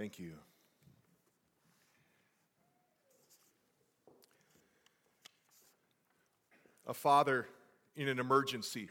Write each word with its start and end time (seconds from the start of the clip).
Thank 0.00 0.18
you. 0.18 0.32
A 6.86 6.94
father 6.94 7.46
in 7.96 8.08
an 8.08 8.18
emergency, 8.18 8.88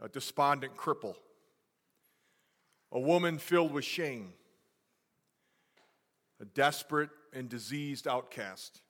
a 0.00 0.08
despondent 0.08 0.76
cripple, 0.76 1.16
a 2.92 3.00
woman 3.00 3.36
filled 3.38 3.72
with 3.72 3.84
shame, 3.84 4.32
a 6.40 6.44
desperate 6.44 7.10
and 7.32 7.48
diseased 7.48 8.06
outcast, 8.06 8.80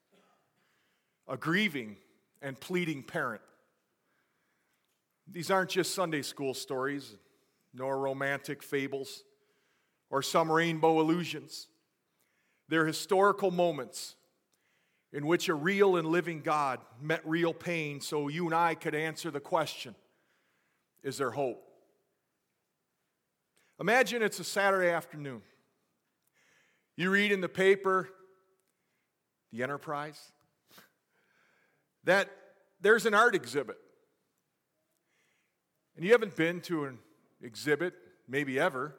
a 1.27 1.39
grieving 1.39 1.97
and 2.43 2.61
pleading 2.61 3.03
parent. 3.03 3.41
These 5.27 5.51
aren't 5.51 5.71
just 5.71 5.95
Sunday 5.95 6.21
school 6.21 6.53
stories, 6.53 7.17
nor 7.73 7.99
romantic 7.99 8.63
fables 8.63 9.25
or 10.13 10.23
some 10.23 10.53
rainbow 10.53 11.01
illusions. 11.01 11.67
They're 12.69 12.87
historical 12.87 13.51
moments 13.51 14.15
in 15.13 15.27
which 15.27 15.49
a 15.49 15.55
real 15.55 15.97
and 15.97 16.07
living 16.07 16.43
God 16.43 16.79
met 17.01 17.23
real 17.25 17.53
pain 17.53 18.01
so 18.01 18.29
you 18.29 18.47
and 18.47 18.55
I 18.55 18.75
could 18.75 18.95
answer 18.95 19.31
the 19.31 19.41
question 19.41 19.97
Is 21.03 21.17
there 21.17 21.33
hope? 21.33 21.65
Imagine 23.81 24.23
it's 24.23 24.39
a 24.39 24.45
Saturday 24.45 24.91
afternoon. 24.91 25.43
You 26.95 27.11
read 27.11 27.33
in 27.33 27.41
the 27.41 27.49
paper, 27.49 28.09
the 29.51 29.63
Enterprise, 29.63 30.21
that 32.05 32.29
there's 32.83 33.07
an 33.07 33.15
art 33.15 33.35
exhibit. 33.35 33.79
And 35.97 36.05
you 36.05 36.13
haven't 36.13 36.37
been 36.37 36.61
to 36.63 36.85
an 36.85 36.99
exhibit, 37.43 37.95
maybe 38.29 38.61
ever. 38.61 38.95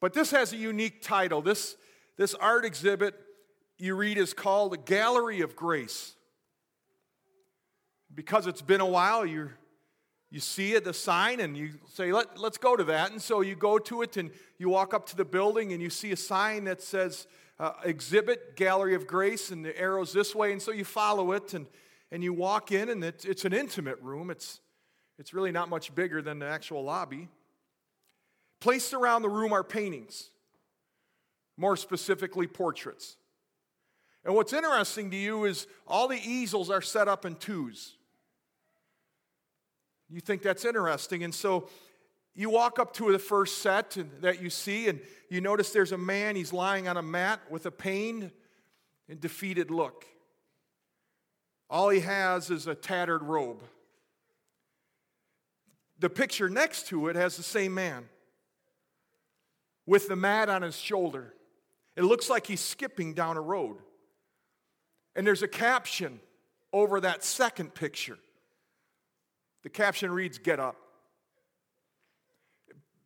But 0.00 0.12
this 0.12 0.30
has 0.30 0.52
a 0.52 0.56
unique 0.56 1.02
title. 1.02 1.42
This, 1.42 1.76
this 2.16 2.34
art 2.34 2.64
exhibit 2.64 3.14
you 3.78 3.94
read 3.94 4.18
is 4.18 4.34
called 4.34 4.74
a 4.74 4.76
Gallery 4.76 5.40
of 5.40 5.56
Grace. 5.56 6.14
Because 8.14 8.46
it's 8.46 8.62
been 8.62 8.80
a 8.80 8.86
while, 8.86 9.24
you 9.24 9.50
you 10.30 10.40
see 10.40 10.74
it, 10.74 10.84
the 10.84 10.92
sign, 10.92 11.40
and 11.40 11.56
you 11.56 11.70
say, 11.86 12.12
Let, 12.12 12.38
let's 12.38 12.58
go 12.58 12.76
to 12.76 12.84
that. 12.84 13.12
And 13.12 13.22
so 13.22 13.40
you 13.40 13.54
go 13.54 13.78
to 13.78 14.02
it 14.02 14.16
and 14.16 14.30
you 14.58 14.68
walk 14.68 14.92
up 14.92 15.06
to 15.06 15.16
the 15.16 15.24
building 15.24 15.72
and 15.72 15.82
you 15.82 15.88
see 15.88 16.12
a 16.12 16.16
sign 16.16 16.64
that 16.64 16.82
says 16.82 17.26
uh, 17.58 17.72
Exhibit 17.82 18.54
Gallery 18.54 18.94
of 18.94 19.06
Grace, 19.06 19.50
and 19.50 19.64
the 19.64 19.76
arrow's 19.78 20.12
this 20.12 20.34
way. 20.34 20.52
And 20.52 20.60
so 20.60 20.70
you 20.70 20.84
follow 20.84 21.32
it 21.32 21.54
and, 21.54 21.66
and 22.12 22.22
you 22.22 22.32
walk 22.32 22.72
in, 22.72 22.88
and 22.88 23.02
it's, 23.02 23.24
it's 23.24 23.44
an 23.44 23.52
intimate 23.52 24.00
room. 24.00 24.30
It's, 24.30 24.60
it's 25.18 25.32
really 25.32 25.50
not 25.50 25.68
much 25.68 25.94
bigger 25.94 26.20
than 26.22 26.38
the 26.38 26.46
actual 26.46 26.84
lobby. 26.84 27.28
Placed 28.60 28.92
around 28.92 29.22
the 29.22 29.28
room 29.28 29.52
are 29.52 29.62
paintings, 29.62 30.30
more 31.56 31.76
specifically, 31.76 32.46
portraits. 32.46 33.16
And 34.24 34.34
what's 34.34 34.52
interesting 34.52 35.10
to 35.12 35.16
you 35.16 35.44
is 35.44 35.66
all 35.86 36.08
the 36.08 36.20
easels 36.22 36.70
are 36.70 36.82
set 36.82 37.08
up 37.08 37.24
in 37.24 37.36
twos. 37.36 37.96
You 40.10 40.20
think 40.20 40.42
that's 40.42 40.64
interesting. 40.64 41.22
And 41.22 41.34
so 41.34 41.68
you 42.34 42.50
walk 42.50 42.78
up 42.78 42.92
to 42.94 43.12
the 43.12 43.18
first 43.18 43.58
set 43.58 43.96
that 44.20 44.42
you 44.42 44.50
see, 44.50 44.88
and 44.88 45.00
you 45.28 45.40
notice 45.40 45.70
there's 45.70 45.92
a 45.92 45.98
man, 45.98 46.34
he's 46.34 46.52
lying 46.52 46.88
on 46.88 46.96
a 46.96 47.02
mat 47.02 47.40
with 47.50 47.66
a 47.66 47.70
pained 47.70 48.30
and 49.08 49.20
defeated 49.20 49.70
look. 49.70 50.04
All 51.70 51.90
he 51.90 52.00
has 52.00 52.50
is 52.50 52.66
a 52.66 52.74
tattered 52.74 53.22
robe. 53.22 53.62
The 55.98 56.10
picture 56.10 56.48
next 56.48 56.86
to 56.88 57.08
it 57.08 57.16
has 57.16 57.36
the 57.36 57.42
same 57.42 57.74
man 57.74 58.08
with 59.88 60.06
the 60.06 60.16
mat 60.16 60.50
on 60.50 60.60
his 60.60 60.76
shoulder. 60.76 61.32
It 61.96 62.02
looks 62.02 62.28
like 62.28 62.46
he's 62.46 62.60
skipping 62.60 63.14
down 63.14 63.38
a 63.38 63.40
road. 63.40 63.78
And 65.16 65.26
there's 65.26 65.42
a 65.42 65.48
caption 65.48 66.20
over 66.74 67.00
that 67.00 67.24
second 67.24 67.74
picture. 67.74 68.18
The 69.62 69.70
caption 69.70 70.12
reads, 70.12 70.36
Get 70.36 70.60
up. 70.60 70.76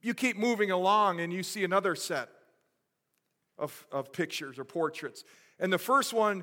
You 0.03 0.13
keep 0.13 0.37
moving 0.37 0.73
along 0.73 1.21
and 1.21 1.33
you 1.33 1.45
see 1.45 1.63
another 1.63 1.95
set 1.95 2.29
of, 3.57 3.87
of 3.93 4.13
pictures 4.13 4.59
or 4.59 4.65
portraits. 4.65 5.23
And 5.61 5.73
the 5.73 5.79
first 5.79 6.13
one 6.13 6.43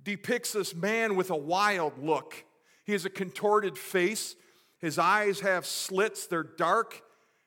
depicts 0.00 0.52
this 0.52 0.76
man 0.76 1.16
with 1.16 1.30
a 1.30 1.36
wild 1.36 1.98
look. 2.00 2.44
He 2.84 2.92
has 2.92 3.04
a 3.04 3.10
contorted 3.10 3.76
face, 3.76 4.36
his 4.78 4.96
eyes 4.96 5.40
have 5.40 5.66
slits, 5.66 6.28
they're 6.28 6.44
dark, 6.44 7.02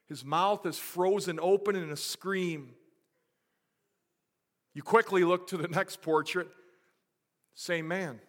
his 0.07 0.23
mouth 0.23 0.65
is 0.65 0.77
frozen 0.77 1.39
open 1.41 1.75
in 1.75 1.89
a 1.89 1.97
scream. 1.97 2.75
You 4.73 4.81
quickly 4.81 5.23
look 5.23 5.47
to 5.47 5.57
the 5.57 5.67
next 5.67 6.01
portrait, 6.01 6.47
same 7.53 7.87
man, 7.87 8.19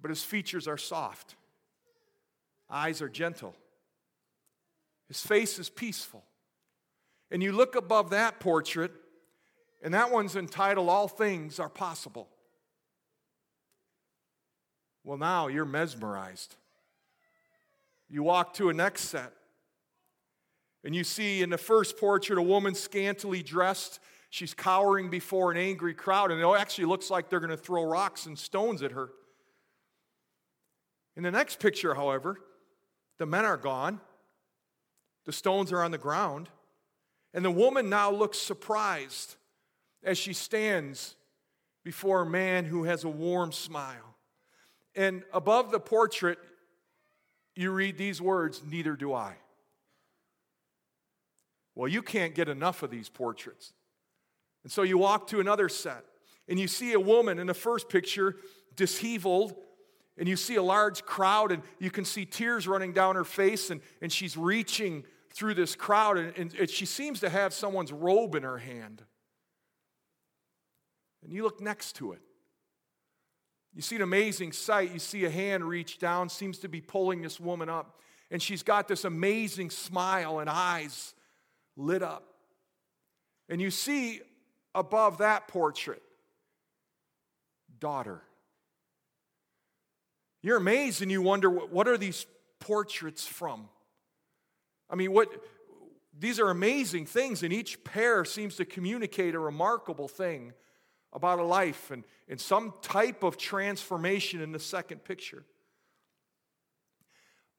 but 0.00 0.10
his 0.10 0.22
features 0.22 0.68
are 0.68 0.78
soft, 0.78 1.34
eyes 2.70 3.02
are 3.02 3.08
gentle, 3.08 3.54
his 5.08 5.20
face 5.20 5.58
is 5.58 5.68
peaceful. 5.68 6.24
And 7.30 7.42
you 7.42 7.50
look 7.50 7.74
above 7.74 8.10
that 8.10 8.38
portrait, 8.38 8.92
and 9.82 9.92
that 9.94 10.12
one's 10.12 10.36
entitled 10.36 10.88
All 10.88 11.08
Things 11.08 11.58
Are 11.58 11.68
Possible. 11.68 12.28
Well, 15.02 15.18
now 15.18 15.48
you're 15.48 15.64
mesmerized. 15.64 16.54
You 18.08 18.22
walk 18.22 18.54
to 18.54 18.68
a 18.68 18.74
next 18.74 19.02
set, 19.02 19.32
and 20.86 20.94
you 20.94 21.02
see 21.02 21.42
in 21.42 21.50
the 21.50 21.58
first 21.58 21.98
portrait 21.98 22.38
a 22.38 22.42
woman 22.42 22.72
scantily 22.72 23.42
dressed. 23.42 23.98
She's 24.30 24.54
cowering 24.54 25.10
before 25.10 25.50
an 25.50 25.56
angry 25.56 25.94
crowd, 25.94 26.30
and 26.30 26.40
it 26.40 26.46
actually 26.46 26.84
looks 26.84 27.10
like 27.10 27.28
they're 27.28 27.40
going 27.40 27.50
to 27.50 27.56
throw 27.56 27.82
rocks 27.82 28.26
and 28.26 28.38
stones 28.38 28.84
at 28.84 28.92
her. 28.92 29.10
In 31.16 31.24
the 31.24 31.32
next 31.32 31.58
picture, 31.58 31.94
however, 31.94 32.38
the 33.18 33.26
men 33.26 33.44
are 33.44 33.56
gone, 33.56 34.00
the 35.24 35.32
stones 35.32 35.72
are 35.72 35.82
on 35.82 35.90
the 35.90 35.98
ground, 35.98 36.50
and 37.34 37.44
the 37.44 37.50
woman 37.50 37.90
now 37.90 38.12
looks 38.12 38.38
surprised 38.38 39.34
as 40.04 40.16
she 40.16 40.32
stands 40.32 41.16
before 41.82 42.20
a 42.20 42.26
man 42.26 42.64
who 42.64 42.84
has 42.84 43.02
a 43.02 43.08
warm 43.08 43.50
smile. 43.50 44.14
And 44.94 45.24
above 45.32 45.72
the 45.72 45.80
portrait, 45.80 46.38
you 47.56 47.72
read 47.72 47.98
these 47.98 48.22
words 48.22 48.62
Neither 48.64 48.94
do 48.94 49.12
I. 49.12 49.34
Well, 51.76 51.88
you 51.88 52.02
can't 52.02 52.34
get 52.34 52.48
enough 52.48 52.82
of 52.82 52.90
these 52.90 53.08
portraits. 53.08 53.74
And 54.64 54.72
so 54.72 54.82
you 54.82 54.98
walk 54.98 55.28
to 55.28 55.38
another 55.38 55.68
set 55.68 56.04
and 56.48 56.58
you 56.58 56.66
see 56.66 56.94
a 56.94 57.00
woman 57.00 57.38
in 57.38 57.46
the 57.46 57.54
first 57.54 57.88
picture, 57.88 58.36
disheveled, 58.74 59.54
and 60.18 60.26
you 60.26 60.36
see 60.36 60.56
a 60.56 60.62
large 60.62 61.04
crowd 61.04 61.52
and 61.52 61.62
you 61.78 61.90
can 61.90 62.04
see 62.04 62.24
tears 62.24 62.66
running 62.66 62.92
down 62.92 63.14
her 63.14 63.24
face 63.24 63.70
and, 63.70 63.82
and 64.00 64.10
she's 64.10 64.36
reaching 64.36 65.04
through 65.34 65.52
this 65.52 65.76
crowd 65.76 66.16
and, 66.16 66.54
and 66.54 66.70
she 66.70 66.86
seems 66.86 67.20
to 67.20 67.28
have 67.28 67.52
someone's 67.52 67.92
robe 67.92 68.34
in 68.34 68.42
her 68.42 68.58
hand. 68.58 69.02
And 71.22 71.32
you 71.32 71.42
look 71.42 71.60
next 71.60 71.96
to 71.96 72.12
it. 72.12 72.20
You 73.74 73.82
see 73.82 73.96
an 73.96 74.02
amazing 74.02 74.52
sight. 74.52 74.92
You 74.92 74.98
see 74.98 75.26
a 75.26 75.30
hand 75.30 75.62
reach 75.62 75.98
down, 75.98 76.30
seems 76.30 76.58
to 76.60 76.68
be 76.68 76.80
pulling 76.80 77.20
this 77.20 77.38
woman 77.38 77.68
up. 77.68 78.00
And 78.30 78.40
she's 78.40 78.62
got 78.62 78.88
this 78.88 79.04
amazing 79.04 79.68
smile 79.68 80.38
and 80.38 80.48
eyes 80.48 81.12
lit 81.76 82.02
up. 82.02 82.24
And 83.48 83.60
you 83.60 83.70
see 83.70 84.20
above 84.74 85.18
that 85.18 85.48
portrait, 85.48 86.02
daughter. 87.78 88.22
You're 90.42 90.56
amazed 90.56 91.02
and 91.02 91.10
you 91.10 91.22
wonder 91.22 91.50
what 91.50 91.88
are 91.88 91.98
these 91.98 92.26
portraits 92.60 93.26
from? 93.26 93.68
I 94.88 94.94
mean, 94.94 95.12
what 95.12 95.28
these 96.18 96.40
are 96.40 96.48
amazing 96.48 97.06
things, 97.06 97.42
and 97.42 97.52
each 97.52 97.84
pair 97.84 98.24
seems 98.24 98.56
to 98.56 98.64
communicate 98.64 99.34
a 99.34 99.38
remarkable 99.38 100.08
thing 100.08 100.52
about 101.12 101.38
a 101.38 101.44
life 101.44 101.90
and, 101.90 102.04
and 102.28 102.40
some 102.40 102.72
type 102.80 103.22
of 103.22 103.36
transformation 103.36 104.40
in 104.40 104.52
the 104.52 104.58
second 104.58 105.04
picture. 105.04 105.44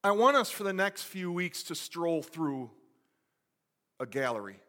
I 0.03 0.11
want 0.11 0.37
us 0.37 0.49
for 0.49 0.63
the 0.63 0.73
next 0.73 1.03
few 1.03 1.31
weeks 1.31 1.63
to 1.63 1.75
stroll 1.75 2.23
through 2.23 2.71
a 3.99 4.05
gallery, 4.05 4.59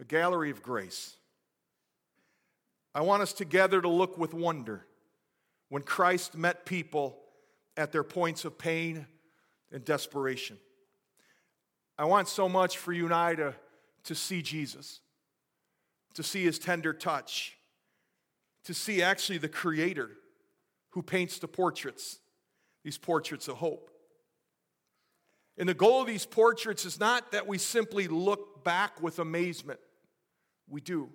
a 0.00 0.04
gallery 0.04 0.50
of 0.50 0.62
grace. 0.62 1.14
I 2.94 3.02
want 3.02 3.22
us 3.22 3.32
together 3.32 3.80
to 3.80 3.88
look 3.88 4.18
with 4.18 4.34
wonder 4.34 4.86
when 5.68 5.82
Christ 5.82 6.36
met 6.36 6.66
people 6.66 7.18
at 7.76 7.92
their 7.92 8.02
points 8.02 8.44
of 8.44 8.58
pain 8.58 9.06
and 9.70 9.84
desperation. 9.84 10.58
I 11.98 12.06
want 12.06 12.28
so 12.28 12.48
much 12.48 12.78
for 12.78 12.92
you 12.92 13.04
and 13.04 13.14
I 13.14 13.34
to, 13.34 13.54
to 14.04 14.14
see 14.14 14.42
Jesus, 14.42 15.00
to 16.14 16.22
see 16.22 16.44
his 16.44 16.58
tender 16.58 16.92
touch, 16.92 17.56
to 18.64 18.74
see 18.74 19.02
actually 19.02 19.38
the 19.38 19.48
Creator 19.48 20.10
who 20.90 21.02
paints 21.02 21.38
the 21.38 21.48
portraits, 21.48 22.18
these 22.82 22.98
portraits 22.98 23.48
of 23.48 23.56
hope. 23.56 23.90
And 25.58 25.68
the 25.68 25.74
goal 25.74 26.00
of 26.00 26.06
these 26.06 26.24
portraits 26.24 26.84
is 26.84 27.00
not 27.00 27.32
that 27.32 27.48
we 27.48 27.58
simply 27.58 28.06
look 28.06 28.64
back 28.64 29.02
with 29.02 29.18
amazement. 29.18 29.80
We 30.68 30.80
do. 30.80 31.10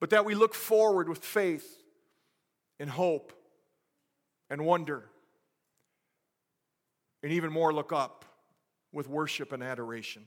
But 0.00 0.10
that 0.10 0.24
we 0.24 0.34
look 0.34 0.54
forward 0.54 1.08
with 1.08 1.18
faith 1.18 1.82
and 2.80 2.88
hope 2.88 3.32
and 4.48 4.64
wonder. 4.64 5.04
And 7.22 7.32
even 7.32 7.52
more, 7.52 7.72
look 7.72 7.92
up 7.92 8.24
with 8.92 9.08
worship 9.08 9.52
and 9.52 9.62
adoration. 9.62 10.24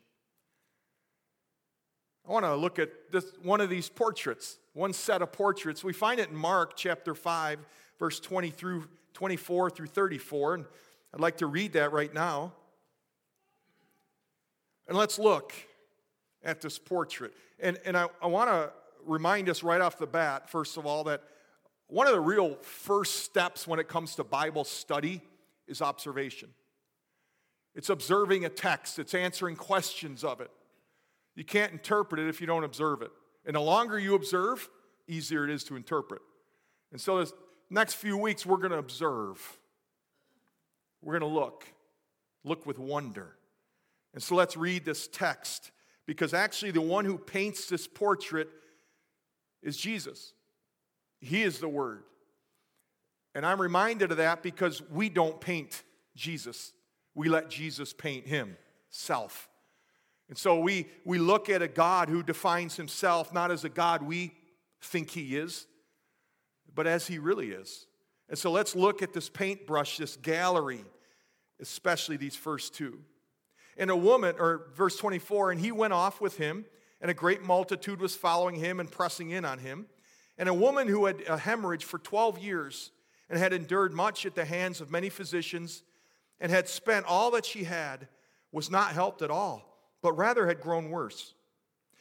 I 2.28 2.32
want 2.32 2.46
to 2.46 2.56
look 2.56 2.78
at 2.78 2.90
this, 3.12 3.26
one 3.42 3.62
of 3.62 3.70
these 3.70 3.90
portraits, 3.90 4.58
one 4.74 4.94
set 4.94 5.22
of 5.22 5.32
portraits. 5.32 5.84
We 5.84 5.94
find 5.94 6.20
it 6.20 6.30
in 6.30 6.36
Mark 6.36 6.76
chapter 6.76 7.16
5, 7.16 7.60
verse 7.98 8.20
20 8.20 8.50
through 8.50 8.88
24 9.14 9.70
through 9.70 9.88
34. 9.88 10.56
And 10.56 10.66
I'd 11.14 11.22
like 11.22 11.38
to 11.38 11.48
read 11.48 11.74
that 11.74 11.92
right 11.92 12.14
now. 12.14 12.54
And 14.88 14.98
let's 14.98 15.20
look 15.20 15.54
at 16.44 16.62
this 16.62 16.80
portrait. 16.80 17.34
And, 17.60 17.78
and 17.86 17.98
I, 17.98 18.08
I 18.22 18.28
want 18.28 18.50
to 18.50 18.72
remind 19.06 19.50
us 19.50 19.64
right 19.64 19.82
off 19.82 19.98
the 19.98 20.08
bat, 20.08 20.50
first 20.50 20.78
of 20.78 20.86
all, 20.86 21.04
that 21.06 21.24
one 21.88 22.08
of 22.08 22.14
the 22.14 22.20
real 22.20 22.56
first 22.62 23.24
steps 23.24 23.68
when 23.68 23.80
it 23.80 23.88
comes 23.88 24.16
to 24.16 24.24
Bible 24.24 24.64
study 24.64 25.22
is 25.68 25.82
observation. 25.82 26.50
It's 27.76 27.90
observing 27.90 28.46
a 28.46 28.50
text, 28.50 29.00
it's 29.00 29.14
answering 29.14 29.56
questions 29.56 30.24
of 30.24 30.42
it. 30.42 30.52
You 31.36 31.44
can't 31.44 31.72
interpret 31.72 32.20
it 32.20 32.28
if 32.28 32.42
you 32.42 32.48
don't 32.48 32.64
observe 32.64 33.02
it. 33.02 33.12
And 33.46 33.56
the 33.56 33.62
longer 33.62 34.00
you 34.00 34.16
observe, 34.16 34.68
easier 35.08 35.44
it 35.44 35.52
is 35.52 35.64
to 35.66 35.76
interpret. 35.76 36.22
And 36.92 37.00
so, 37.00 37.20
this 37.20 37.32
next 37.70 37.94
few 37.94 38.18
weeks, 38.18 38.46
we're 38.46 38.58
going 38.58 38.72
to 38.72 38.78
observe. 38.78 39.60
We're 41.04 41.20
going 41.20 41.32
to 41.32 41.40
look, 41.40 41.66
look 42.44 42.66
with 42.66 42.80
wonder. 42.80 43.36
And 44.18 44.24
so, 44.24 44.34
let's 44.34 44.58
read 44.58 44.84
this 44.84 45.08
text 45.08 45.70
because 46.08 46.34
actually, 46.34 46.72
the 46.72 46.82
one 46.82 47.06
who 47.06 47.20
paints 47.20 47.68
this 47.68 47.86
portrait 47.86 48.50
is 49.62 49.78
Jesus. 49.78 50.34
He 51.22 51.44
is 51.44 51.60
the 51.60 51.70
Word. 51.70 52.02
And 53.36 53.46
I'm 53.46 53.62
reminded 53.62 54.10
of 54.10 54.18
that 54.18 54.42
because 54.42 54.82
we 54.90 55.10
don't 55.10 55.40
paint 55.40 55.84
Jesus, 56.16 56.74
we 57.14 57.30
let 57.30 57.52
Jesus 57.52 57.94
paint 57.94 58.26
Himself. 58.26 59.50
And 60.30 60.36
so 60.36 60.62
we, 60.62 60.88
we 61.06 61.20
look 61.20 61.48
at 61.48 61.62
a 61.62 61.68
God 61.68 62.10
who 62.10 62.24
defines 62.24 62.76
himself 62.76 63.32
not 63.32 63.52
as 63.52 63.66
a 63.66 63.70
God 63.70 64.02
we 64.02 64.34
think 64.82 65.12
he 65.12 65.38
is, 65.38 65.68
but 66.74 66.88
as 66.88 67.06
he 67.06 67.20
really 67.20 67.52
is. 67.52 67.86
And 68.30 68.38
so 68.40 68.50
let's 68.50 68.76
look 68.76 69.04
at 69.04 69.14
this 69.14 69.30
paintbrush, 69.30 69.98
this 69.98 70.16
gallery, 70.18 70.84
especially 71.62 72.18
these 72.18 72.36
first 72.36 72.74
two. 72.74 72.98
And 73.78 73.92
a 73.92 73.96
woman, 73.96 74.36
or 74.40 74.68
verse 74.76 74.98
24, 74.98 75.52
and 75.52 75.60
he 75.62 75.72
went 75.72 75.94
off 75.94 76.20
with 76.20 76.38
him, 76.38 76.66
and 77.00 77.12
a 77.12 77.14
great 77.14 77.44
multitude 77.44 78.02
was 78.02 78.16
following 78.16 78.56
him 78.56 78.80
and 78.80 78.92
pressing 78.92 79.30
in 79.30 79.46
on 79.46 79.60
him. 79.60 79.86
And 80.38 80.50
a 80.50 80.54
woman 80.54 80.88
who 80.88 81.06
had 81.06 81.22
a 81.28 81.38
hemorrhage 81.38 81.84
for 81.84 82.00
12 82.00 82.40
years 82.40 82.92
and 83.30 83.38
had 83.38 83.54
endured 83.54 83.94
much 83.94 84.26
at 84.26 84.36
the 84.36 84.46
hands 84.46 84.82
of 84.82 84.92
many 84.92 85.10
physicians 85.10 85.84
and 86.40 86.52
had 86.52 86.68
spent 86.68 87.06
all 87.06 87.32
that 87.32 87.46
she 87.46 87.64
had 87.64 88.08
was 88.52 88.72
not 88.72 88.94
helped 88.94 89.22
at 89.22 89.32
all 89.32 89.68
but 90.02 90.14
rather 90.14 90.48
had 90.48 90.62
grown 90.62 90.90
worse. 90.90 91.34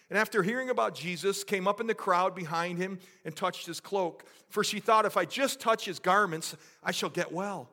And 0.08 0.18
after 0.18 0.42
hearing 0.42 0.70
about 0.70 0.94
Jesus, 0.94 1.42
came 1.42 1.66
up 1.66 1.80
in 1.80 1.88
the 1.88 1.94
crowd 1.94 2.34
behind 2.34 2.78
him 2.78 3.00
and 3.24 3.34
touched 3.34 3.66
his 3.66 3.80
cloak. 3.80 4.24
For 4.48 4.62
she 4.62 4.78
thought, 4.78 5.04
if 5.04 5.16
I 5.16 5.24
just 5.24 5.58
touch 5.58 5.84
his 5.84 5.98
garments, 5.98 6.54
I 6.84 6.92
shall 6.92 7.10
get 7.10 7.32
well. 7.32 7.68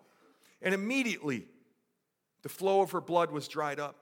And 0.62 0.74
immediately, 0.74 1.46
the 2.44 2.50
flow 2.50 2.82
of 2.82 2.92
her 2.92 3.02
blood 3.02 3.32
was 3.32 3.48
dried 3.48 3.80
up. 3.80 3.96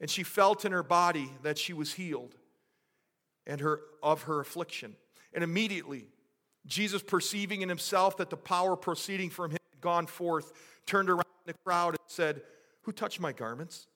And 0.00 0.10
she 0.10 0.22
felt 0.22 0.64
in 0.64 0.72
her 0.72 0.82
body 0.82 1.30
that 1.42 1.58
she 1.58 1.72
was 1.72 1.92
healed 1.92 2.34
and 3.46 3.60
her, 3.60 3.80
of 4.02 4.22
her 4.22 4.40
affliction. 4.40 4.96
And 5.32 5.44
immediately, 5.44 6.06
Jesus, 6.66 7.02
perceiving 7.02 7.62
in 7.62 7.68
himself 7.68 8.16
that 8.16 8.30
the 8.30 8.36
power 8.36 8.76
proceeding 8.76 9.30
from 9.30 9.50
him 9.50 9.58
had 9.72 9.80
gone 9.80 10.06
forth, 10.06 10.52
turned 10.86 11.10
around 11.10 11.26
in 11.46 11.52
the 11.52 11.58
crowd 11.64 11.90
and 11.90 11.98
said, 12.06 12.42
Who 12.82 12.92
touched 12.92 13.20
my 13.20 13.32
garments? 13.32 13.86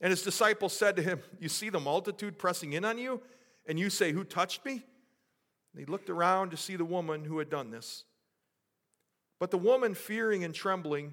And 0.00 0.10
his 0.10 0.22
disciples 0.22 0.72
said 0.72 0.96
to 0.96 1.02
him, 1.02 1.20
You 1.40 1.48
see 1.48 1.70
the 1.70 1.80
multitude 1.80 2.38
pressing 2.38 2.72
in 2.72 2.84
on 2.84 2.98
you, 2.98 3.20
and 3.66 3.78
you 3.78 3.90
say, 3.90 4.12
Who 4.12 4.24
touched 4.24 4.64
me? 4.64 4.72
And 4.72 5.80
he 5.80 5.84
looked 5.84 6.10
around 6.10 6.50
to 6.50 6.56
see 6.56 6.76
the 6.76 6.84
woman 6.84 7.24
who 7.24 7.38
had 7.38 7.50
done 7.50 7.70
this. 7.70 8.04
But 9.38 9.50
the 9.50 9.58
woman, 9.58 9.94
fearing 9.94 10.44
and 10.44 10.54
trembling, 10.54 11.12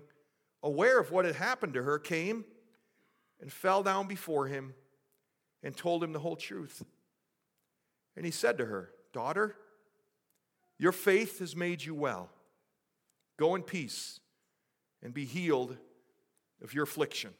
aware 0.64 1.00
of 1.00 1.12
what 1.12 1.26
had 1.26 1.36
happened 1.36 1.74
to 1.74 1.84
her, 1.84 2.00
came 2.00 2.46
and 3.42 3.52
fell 3.52 3.84
down 3.84 4.08
before 4.08 4.48
him 4.48 4.74
and 5.62 5.76
told 5.76 6.04
him 6.04 6.14
the 6.14 6.20
whole 6.20 6.36
truth. 6.36 6.84
And 8.16 8.26
he 8.26 8.32
said 8.32 8.58
to 8.58 8.66
her, 8.66 8.92
Daughter, 9.12 9.56
your 10.80 10.92
faith 10.92 11.40
has 11.40 11.56
made 11.56 11.84
you 11.84 11.94
well. 11.94 12.30
Go 13.38 13.56
in 13.56 13.62
peace 13.62 14.20
and 15.02 15.14
be 15.14 15.26
healed 15.26 15.78
of 16.62 16.74
your 16.74 16.84
affliction. 16.84 17.32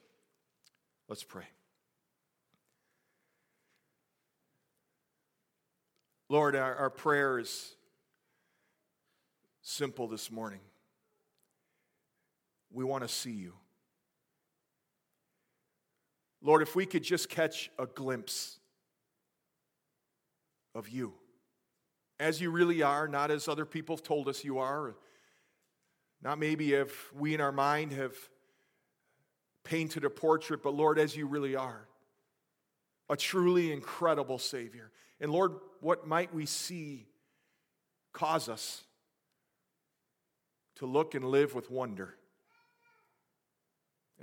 Let's 1.08 1.24
pray. 1.24 1.44
Lord, 6.28 6.56
our, 6.56 6.74
our 6.74 6.90
prayer 6.90 7.38
is 7.38 7.74
simple 9.62 10.08
this 10.08 10.30
morning. 10.30 10.60
We 12.74 12.84
want 12.84 13.04
to 13.04 13.08
see 13.08 13.30
you. 13.30 13.54
Lord, 16.42 16.60
if 16.60 16.76
we 16.76 16.84
could 16.84 17.02
just 17.02 17.30
catch 17.30 17.70
a 17.78 17.86
glimpse 17.86 18.58
of 20.74 20.88
you 20.88 21.14
as 22.20 22.40
you 22.40 22.50
really 22.50 22.82
are, 22.82 23.08
not 23.08 23.30
as 23.30 23.48
other 23.48 23.64
people 23.64 23.96
have 23.96 24.02
told 24.02 24.28
us 24.28 24.44
you 24.44 24.58
are, 24.58 24.94
not 26.22 26.38
maybe 26.38 26.74
if 26.74 27.14
we 27.14 27.32
in 27.32 27.40
our 27.40 27.52
mind 27.52 27.92
have 27.92 28.14
painted 29.62 30.04
a 30.04 30.10
portrait, 30.10 30.62
but 30.62 30.74
Lord, 30.74 30.98
as 30.98 31.16
you 31.16 31.26
really 31.26 31.56
are, 31.56 31.88
a 33.08 33.16
truly 33.16 33.72
incredible 33.72 34.38
Savior. 34.38 34.90
And 35.20 35.32
Lord, 35.32 35.52
what 35.80 36.06
might 36.06 36.34
we 36.34 36.44
see 36.44 37.06
cause 38.12 38.48
us 38.48 38.82
to 40.76 40.86
look 40.86 41.14
and 41.14 41.24
live 41.24 41.54
with 41.54 41.70
wonder 41.70 42.16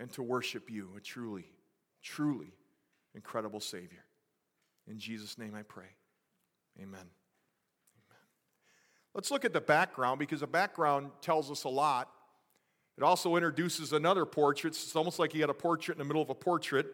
and 0.01 0.11
to 0.13 0.23
worship 0.23 0.69
you, 0.69 0.89
a 0.97 0.99
truly, 0.99 1.45
truly 2.01 2.53
incredible 3.15 3.59
Savior. 3.59 4.03
In 4.87 4.99
Jesus' 4.99 5.37
name 5.37 5.55
I 5.55 5.61
pray. 5.61 5.95
Amen. 6.77 6.99
Amen. 6.99 7.09
Let's 9.13 9.31
look 9.31 9.45
at 9.45 9.53
the 9.53 9.61
background 9.61 10.19
because 10.19 10.41
the 10.41 10.47
background 10.47 11.11
tells 11.21 11.49
us 11.51 11.63
a 11.63 11.69
lot 11.69 12.09
it 12.97 13.03
also 13.03 13.35
introduces 13.35 13.93
another 13.93 14.25
portrait. 14.25 14.71
It's 14.71 14.95
almost 14.95 15.17
like 15.17 15.33
you 15.33 15.41
had 15.41 15.49
a 15.49 15.55
portrait 15.55 15.95
in 15.95 15.99
the 15.99 16.05
middle 16.05 16.21
of 16.21 16.29
a 16.29 16.35
portrait. 16.35 16.87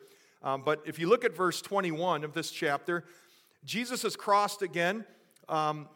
Um, 0.43 0.61
but 0.63 0.81
if 0.85 0.99
you 0.99 1.09
look 1.09 1.25
at 1.25 1.35
verse 1.35 1.61
21 1.61 2.23
of 2.23 2.33
this 2.33 2.51
chapter, 2.51 3.03
Jesus 3.65 4.03
has 4.03 4.15
crossed 4.15 4.61
again 4.61 5.05
um, 5.49 5.89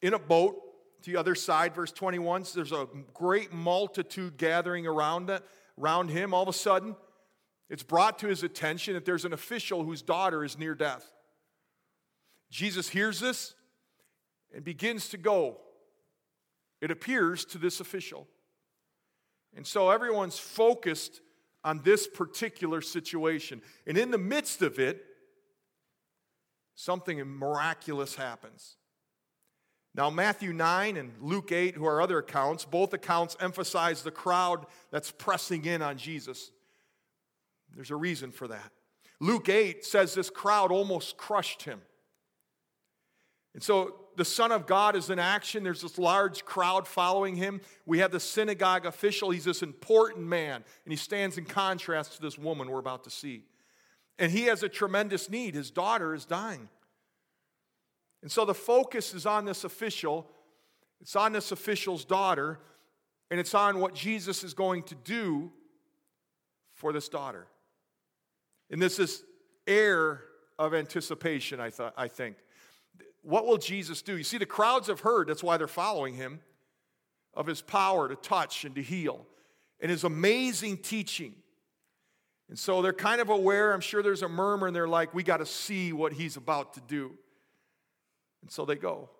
in 0.00 0.14
a 0.14 0.18
boat 0.18 0.56
to 1.02 1.10
the 1.10 1.18
other 1.18 1.34
side. 1.34 1.74
Verse 1.74 1.92
21, 1.92 2.44
so 2.44 2.56
there's 2.56 2.72
a 2.72 2.86
great 3.12 3.52
multitude 3.52 4.36
gathering 4.38 4.86
around, 4.86 5.28
it, 5.28 5.42
around 5.78 6.10
him. 6.10 6.32
All 6.32 6.42
of 6.42 6.48
a 6.48 6.52
sudden, 6.52 6.96
it's 7.68 7.82
brought 7.82 8.18
to 8.20 8.28
his 8.28 8.42
attention 8.42 8.94
that 8.94 9.04
there's 9.04 9.24
an 9.24 9.32
official 9.32 9.84
whose 9.84 10.02
daughter 10.02 10.44
is 10.44 10.58
near 10.58 10.74
death. 10.74 11.12
Jesus 12.50 12.88
hears 12.88 13.20
this 13.20 13.54
and 14.54 14.64
begins 14.64 15.10
to 15.10 15.18
go, 15.18 15.58
it 16.80 16.90
appears, 16.90 17.44
to 17.46 17.58
this 17.58 17.80
official. 17.80 18.26
And 19.54 19.66
so 19.66 19.90
everyone's 19.90 20.38
focused 20.38 21.20
on 21.62 21.82
this 21.82 22.06
particular 22.06 22.80
situation. 22.80 23.60
And 23.86 23.98
in 23.98 24.10
the 24.10 24.18
midst 24.18 24.62
of 24.62 24.78
it, 24.78 25.04
something 26.74 27.22
miraculous 27.26 28.14
happens. 28.14 28.77
Now, 29.98 30.10
Matthew 30.10 30.52
9 30.52 30.96
and 30.96 31.12
Luke 31.20 31.50
8, 31.50 31.74
who 31.74 31.84
are 31.84 32.00
other 32.00 32.18
accounts, 32.18 32.64
both 32.64 32.92
accounts 32.92 33.36
emphasize 33.40 34.04
the 34.04 34.12
crowd 34.12 34.64
that's 34.92 35.10
pressing 35.10 35.64
in 35.64 35.82
on 35.82 35.98
Jesus. 35.98 36.52
There's 37.74 37.90
a 37.90 37.96
reason 37.96 38.30
for 38.30 38.46
that. 38.46 38.70
Luke 39.18 39.48
8 39.48 39.84
says 39.84 40.14
this 40.14 40.30
crowd 40.30 40.70
almost 40.70 41.16
crushed 41.16 41.64
him. 41.64 41.80
And 43.54 43.62
so 43.62 43.96
the 44.16 44.24
Son 44.24 44.52
of 44.52 44.68
God 44.68 44.94
is 44.94 45.10
in 45.10 45.18
action. 45.18 45.64
There's 45.64 45.82
this 45.82 45.98
large 45.98 46.44
crowd 46.44 46.86
following 46.86 47.34
him. 47.34 47.60
We 47.84 47.98
have 47.98 48.12
the 48.12 48.20
synagogue 48.20 48.86
official. 48.86 49.30
He's 49.30 49.46
this 49.46 49.64
important 49.64 50.28
man, 50.28 50.62
and 50.84 50.92
he 50.92 50.96
stands 50.96 51.38
in 51.38 51.44
contrast 51.44 52.14
to 52.14 52.22
this 52.22 52.38
woman 52.38 52.70
we're 52.70 52.78
about 52.78 53.02
to 53.02 53.10
see. 53.10 53.46
And 54.16 54.30
he 54.30 54.44
has 54.44 54.62
a 54.62 54.68
tremendous 54.68 55.28
need. 55.28 55.56
His 55.56 55.72
daughter 55.72 56.14
is 56.14 56.24
dying. 56.24 56.68
And 58.22 58.30
so 58.30 58.44
the 58.44 58.54
focus 58.54 59.14
is 59.14 59.26
on 59.26 59.44
this 59.44 59.64
official, 59.64 60.28
it's 61.00 61.16
on 61.16 61.32
this 61.32 61.52
official's 61.52 62.04
daughter, 62.04 62.58
and 63.30 63.38
it's 63.38 63.54
on 63.54 63.78
what 63.78 63.94
Jesus 63.94 64.42
is 64.42 64.54
going 64.54 64.82
to 64.84 64.94
do 64.94 65.52
for 66.74 66.92
this 66.92 67.08
daughter. 67.08 67.46
And 68.70 68.82
this 68.82 68.98
is 68.98 69.22
air 69.66 70.24
of 70.58 70.74
anticipation, 70.74 71.60
I, 71.60 71.70
th- 71.70 71.92
I 71.96 72.08
think. 72.08 72.36
What 73.22 73.46
will 73.46 73.58
Jesus 73.58 74.02
do? 74.02 74.16
You 74.16 74.24
see, 74.24 74.38
the 74.38 74.46
crowds 74.46 74.88
have 74.88 75.00
heard, 75.00 75.28
that's 75.28 75.42
why 75.42 75.56
they're 75.56 75.68
following 75.68 76.14
him, 76.14 76.40
of 77.34 77.46
his 77.46 77.62
power 77.62 78.08
to 78.08 78.16
touch 78.16 78.64
and 78.64 78.74
to 78.74 78.82
heal, 78.82 79.26
and 79.80 79.90
his 79.90 80.04
amazing 80.04 80.78
teaching. 80.78 81.34
And 82.48 82.58
so 82.58 82.80
they're 82.82 82.92
kind 82.92 83.20
of 83.20 83.28
aware. 83.28 83.72
I'm 83.72 83.80
sure 83.80 84.02
there's 84.02 84.22
a 84.22 84.28
murmur, 84.28 84.66
and 84.66 84.74
they're 84.74 84.88
like, 84.88 85.14
we 85.14 85.22
got 85.22 85.36
to 85.36 85.46
see 85.46 85.92
what 85.92 86.12
he's 86.12 86.36
about 86.36 86.74
to 86.74 86.80
do. 86.80 87.12
And 88.42 88.50
so 88.50 88.64
they 88.64 88.76
go. 88.76 89.10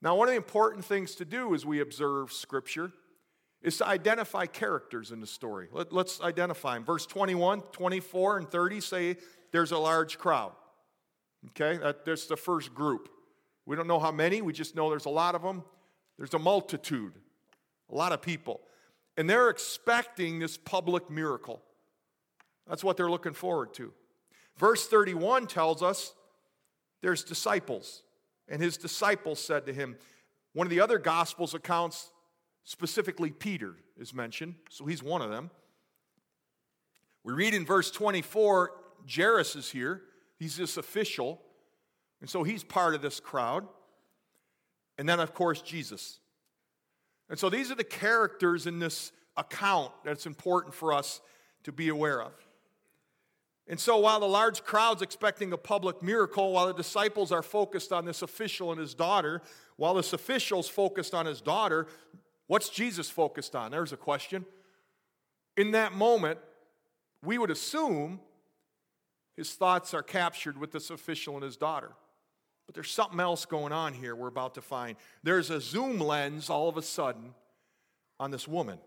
Now, 0.00 0.16
one 0.16 0.28
of 0.28 0.32
the 0.32 0.36
important 0.36 0.84
things 0.84 1.14
to 1.16 1.24
do 1.24 1.54
as 1.54 1.64
we 1.64 1.80
observe 1.80 2.32
Scripture 2.32 2.92
is 3.62 3.78
to 3.78 3.86
identify 3.86 4.46
characters 4.46 5.12
in 5.12 5.20
the 5.20 5.26
story. 5.26 5.68
Let, 5.72 5.92
us 5.92 6.20
identify 6.20 6.74
them. 6.74 6.84
Verse 6.84 7.06
21, 7.06 7.60
24, 7.72 8.38
and 8.38 8.50
30 8.50 8.80
say 8.80 9.16
there's 9.52 9.70
a 9.70 9.78
large 9.78 10.18
crowd. 10.18 10.52
Okay, 11.50 11.78
that, 11.78 12.04
that's 12.04 12.26
the 12.26 12.36
first 12.36 12.74
group. 12.74 13.08
We 13.64 13.76
don't 13.76 13.86
know 13.86 14.00
how 14.00 14.10
many, 14.10 14.42
we 14.42 14.52
just 14.52 14.74
know 14.74 14.90
there's 14.90 15.04
a 15.04 15.10
lot 15.10 15.34
of 15.34 15.42
them. 15.42 15.62
There's 16.18 16.34
a 16.34 16.38
multitude, 16.38 17.12
a 17.90 17.94
lot 17.94 18.12
of 18.12 18.22
people. 18.22 18.60
And 19.16 19.28
they're 19.28 19.50
expecting 19.50 20.38
this 20.38 20.56
public 20.56 21.10
miracle. 21.10 21.62
That's 22.68 22.82
what 22.82 22.96
they're 22.96 23.10
looking 23.10 23.34
forward 23.34 23.74
to. 23.74 23.92
Verse 24.56 24.86
31 24.86 25.46
tells 25.46 25.82
us 25.82 26.14
there's 27.02 27.24
disciples, 27.24 28.02
and 28.48 28.62
his 28.62 28.76
disciples 28.76 29.38
said 29.38 29.66
to 29.66 29.72
him, 29.72 29.96
one 30.54 30.66
of 30.66 30.70
the 30.70 30.80
other 30.80 30.98
Gospels 30.98 31.54
accounts 31.54 32.12
specifically 32.64 33.30
Peter 33.30 33.74
is 33.98 34.14
mentioned, 34.14 34.54
so 34.70 34.84
he's 34.86 35.02
one 35.02 35.22
of 35.22 35.30
them. 35.30 35.50
We 37.24 37.32
read 37.32 37.54
in 37.54 37.64
verse 37.64 37.90
24, 37.90 38.72
Jairus 39.12 39.56
is 39.56 39.70
here. 39.70 40.02
He's 40.38 40.56
this 40.56 40.76
official, 40.76 41.40
and 42.20 42.28
so 42.28 42.42
he's 42.42 42.64
part 42.64 42.94
of 42.94 43.02
this 43.02 43.20
crowd. 43.20 43.66
And 44.98 45.08
then, 45.08 45.20
of 45.20 45.34
course, 45.34 45.62
Jesus. 45.62 46.18
And 47.28 47.38
so 47.38 47.48
these 47.48 47.70
are 47.70 47.76
the 47.76 47.84
characters 47.84 48.66
in 48.66 48.78
this 48.78 49.12
account 49.36 49.92
that's 50.04 50.26
important 50.26 50.74
for 50.74 50.92
us 50.92 51.20
to 51.64 51.72
be 51.72 51.88
aware 51.88 52.22
of. 52.22 52.32
And 53.68 53.78
so, 53.78 53.98
while 53.98 54.20
the 54.20 54.26
large 54.26 54.64
crowd's 54.64 55.02
expecting 55.02 55.52
a 55.52 55.56
public 55.56 56.02
miracle, 56.02 56.52
while 56.52 56.66
the 56.66 56.74
disciples 56.74 57.30
are 57.30 57.42
focused 57.42 57.92
on 57.92 58.04
this 58.04 58.22
official 58.22 58.72
and 58.72 58.80
his 58.80 58.94
daughter, 58.94 59.40
while 59.76 59.94
this 59.94 60.12
official's 60.12 60.68
focused 60.68 61.14
on 61.14 61.26
his 61.26 61.40
daughter, 61.40 61.86
what's 62.48 62.68
Jesus 62.68 63.08
focused 63.08 63.54
on? 63.54 63.70
There's 63.70 63.92
a 63.92 63.96
question. 63.96 64.44
In 65.56 65.70
that 65.72 65.92
moment, 65.92 66.38
we 67.22 67.38
would 67.38 67.50
assume 67.50 68.20
his 69.36 69.52
thoughts 69.54 69.94
are 69.94 70.02
captured 70.02 70.58
with 70.58 70.72
this 70.72 70.90
official 70.90 71.34
and 71.34 71.44
his 71.44 71.56
daughter. 71.56 71.92
But 72.66 72.74
there's 72.74 72.90
something 72.90 73.20
else 73.20 73.44
going 73.44 73.72
on 73.72 73.94
here 73.94 74.14
we're 74.14 74.28
about 74.28 74.54
to 74.54 74.62
find. 74.62 74.96
There's 75.22 75.50
a 75.50 75.60
zoom 75.60 75.98
lens 75.98 76.50
all 76.50 76.68
of 76.68 76.76
a 76.76 76.82
sudden 76.82 77.34
on 78.18 78.30
this 78.30 78.46
woman. 78.46 78.78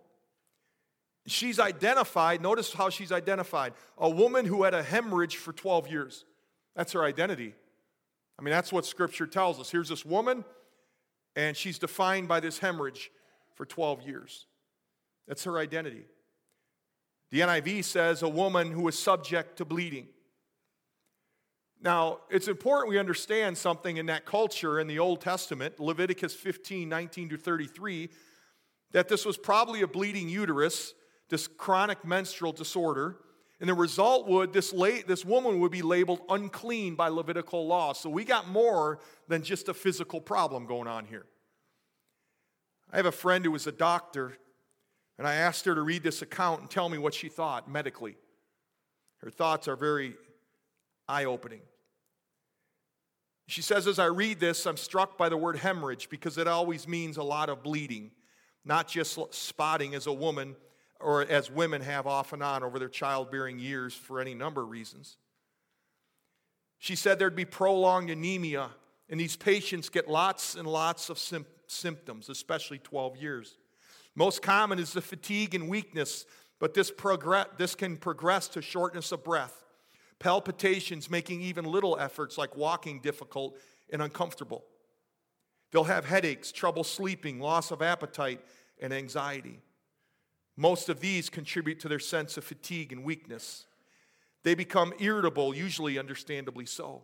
She's 1.28 1.60
identified, 1.60 2.42
notice 2.42 2.74
how 2.74 2.90
she's 2.90 3.12
identified 3.12 3.74
a 3.98 4.10
woman 4.10 4.46
who 4.46 4.64
had 4.64 4.74
a 4.74 4.84
hemorrhage 4.84 5.38
for 5.38 5.54
12 5.54 5.88
years. 5.88 6.26
That's 6.76 6.94
her 6.94 7.04
identity. 7.04 7.56
I 8.38 8.44
mean, 8.44 8.52
that's 8.52 8.72
what 8.72 8.86
scripture 8.86 9.26
tells 9.26 9.60
us. 9.60 9.72
Here's 9.72 9.90
this 9.90 10.06
woman, 10.06 10.44
and 11.36 11.56
she's 11.56 11.80
defined 11.80 12.28
by 12.28 12.42
this 12.42 12.60
hemorrhage 12.60 13.12
for 13.56 13.66
12 13.66 14.04
years. 14.04 14.46
That's 15.28 15.44
her 15.46 15.58
identity. 15.58 16.06
The 17.32 17.40
NIV 17.40 17.84
says 17.86 18.22
a 18.22 18.30
woman 18.30 18.72
who 18.72 18.88
is 18.88 19.00
subject 19.00 19.58
to 19.58 19.66
bleeding. 19.66 20.08
Now, 21.82 22.20
it's 22.30 22.48
important 22.48 22.90
we 22.90 23.00
understand 23.00 23.58
something 23.58 23.98
in 23.98 24.08
that 24.08 24.26
culture 24.26 24.80
in 24.80 24.88
the 24.88 25.00
Old 25.00 25.22
Testament, 25.22 25.80
Leviticus 25.80 26.34
15, 26.34 26.88
19 26.88 27.30
to 27.30 27.38
33, 27.38 28.10
that 28.92 29.08
this 29.08 29.26
was 29.26 29.38
probably 29.38 29.82
a 29.82 29.88
bleeding 29.88 30.30
uterus, 30.30 30.94
this 31.30 31.48
chronic 31.48 32.06
menstrual 32.06 32.52
disorder. 32.52 33.18
And 33.60 33.70
the 33.70 33.74
result 33.74 34.28
would, 34.28 34.54
this, 34.54 34.74
la- 34.74 35.02
this 35.08 35.24
woman 35.24 35.60
would 35.60 35.72
be 35.72 35.82
labeled 35.82 36.22
unclean 36.30 36.96
by 36.96 37.08
Levitical 37.08 37.66
law. 37.68 37.94
So 37.94 38.10
we 38.10 38.26
got 38.26 38.48
more 38.48 39.00
than 39.28 39.44
just 39.44 39.70
a 39.70 39.74
physical 39.74 40.20
problem 40.20 40.66
going 40.66 40.88
on 40.88 41.06
here. 41.06 41.26
I 42.92 42.98
have 42.98 43.06
a 43.06 43.12
friend 43.12 43.44
who 43.44 43.52
was 43.52 43.66
a 43.66 43.72
doctor, 43.72 44.38
and 45.18 45.28
I 45.28 45.36
asked 45.36 45.66
her 45.66 45.76
to 45.76 45.82
read 45.82 46.04
this 46.04 46.22
account 46.22 46.62
and 46.62 46.70
tell 46.70 46.90
me 46.90 46.98
what 46.98 47.14
she 47.14 47.30
thought 47.30 47.70
medically. 47.70 48.18
Her 49.18 49.30
thoughts 49.30 49.68
are 49.68 49.76
very 49.76 50.16
eye 51.08 51.26
opening. 51.26 51.62
She 53.48 53.62
says, 53.62 53.88
As 53.88 54.00
I 54.00 54.06
read 54.06 54.40
this, 54.40 54.66
I'm 54.66 54.78
struck 54.78 55.18
by 55.18 55.30
the 55.30 55.38
word 55.38 55.58
hemorrhage 55.58 56.10
because 56.10 56.38
it 56.38 56.48
always 56.48 56.88
means 56.88 57.18
a 57.18 57.24
lot 57.24 57.50
of 57.50 57.64
bleeding, 57.64 58.12
not 58.64 58.88
just 58.88 59.18
spotting 59.34 59.96
as 59.96 60.08
a 60.08 60.14
woman 60.14 60.56
or 61.00 61.24
as 61.24 61.52
women 61.52 61.82
have 61.82 62.08
off 62.08 62.34
and 62.34 62.42
on 62.42 62.64
over 62.64 62.80
their 62.80 62.90
childbearing 62.90 63.60
years 63.60 63.94
for 63.94 64.20
any 64.20 64.34
number 64.34 64.62
of 64.62 64.70
reasons. 64.70 65.18
She 66.78 66.96
said 66.96 67.20
there'd 67.20 67.36
be 67.36 67.46
prolonged 67.46 68.10
anemia, 68.10 68.70
and 69.10 69.20
these 69.20 69.36
patients 69.36 69.90
get 69.90 70.08
lots 70.08 70.56
and 70.56 70.68
lots 70.68 71.10
of 71.10 71.20
symptoms 71.20 71.52
symptoms, 71.68 72.30
especially 72.30 72.80
12 72.80 73.18
years. 73.18 73.58
Most 74.16 74.42
common 74.42 74.80
is 74.80 74.94
the 74.94 75.02
fatigue 75.02 75.56
and 75.56 75.68
weakness, 75.68 76.26
but 76.60 76.74
this, 76.74 76.92
this 77.58 77.76
can 77.76 77.98
progress 77.98 78.48
to 78.50 78.62
shortness 78.62 79.12
of 79.12 79.24
breath, 79.24 79.64
palpitations, 80.20 81.10
making 81.10 81.42
even 81.42 81.66
little 81.66 81.98
efforts 82.00 82.38
like 82.38 82.56
walking 82.56 83.02
difficult 83.02 83.58
and 83.92 84.02
uncomfortable. 84.02 84.64
They'll 85.72 85.84
have 85.84 86.06
headaches, 86.06 86.52
trouble 86.52 86.84
sleeping, 86.84 87.40
loss 87.40 87.72
of 87.72 87.82
appetite, 87.82 88.40
and 88.80 88.94
anxiety. 88.94 89.60
Most 90.58 90.90
of 90.90 91.00
these 91.00 91.30
contribute 91.30 91.80
to 91.82 91.90
their 91.90 92.00
sense 92.00 92.38
of 92.38 92.44
fatigue 92.44 92.92
and 92.92 93.04
weakness. 93.04 93.66
They 94.44 94.56
become 94.56 94.94
irritable, 95.00 95.56
usually 95.56 96.00
understandably 96.00 96.66
so. 96.66 97.04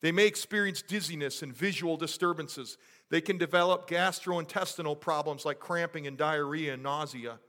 They 0.00 0.12
may 0.12 0.26
experience 0.26 0.82
dizziness 0.82 1.42
and 1.42 1.52
visual 1.52 1.96
disturbances. 1.96 2.78
They 3.10 3.20
can 3.20 3.38
develop 3.38 3.88
gastrointestinal 3.88 5.00
problems 5.00 5.44
like 5.44 5.58
cramping 5.58 6.06
and 6.06 6.16
diarrhea 6.16 6.74
and 6.74 6.82
nausea. 6.82 7.40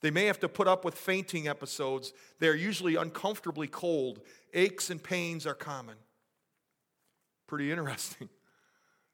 They 0.00 0.10
may 0.10 0.26
have 0.26 0.38
to 0.40 0.48
put 0.48 0.68
up 0.68 0.84
with 0.84 0.94
fainting 0.94 1.48
episodes. 1.48 2.12
They 2.38 2.48
are 2.48 2.54
usually 2.54 2.96
uncomfortably 2.96 3.66
cold. 3.66 4.20
Aches 4.54 4.90
and 4.90 5.02
pains 5.02 5.46
are 5.46 5.54
common. 5.54 5.96
Pretty 7.46 7.70
interesting 7.72 8.28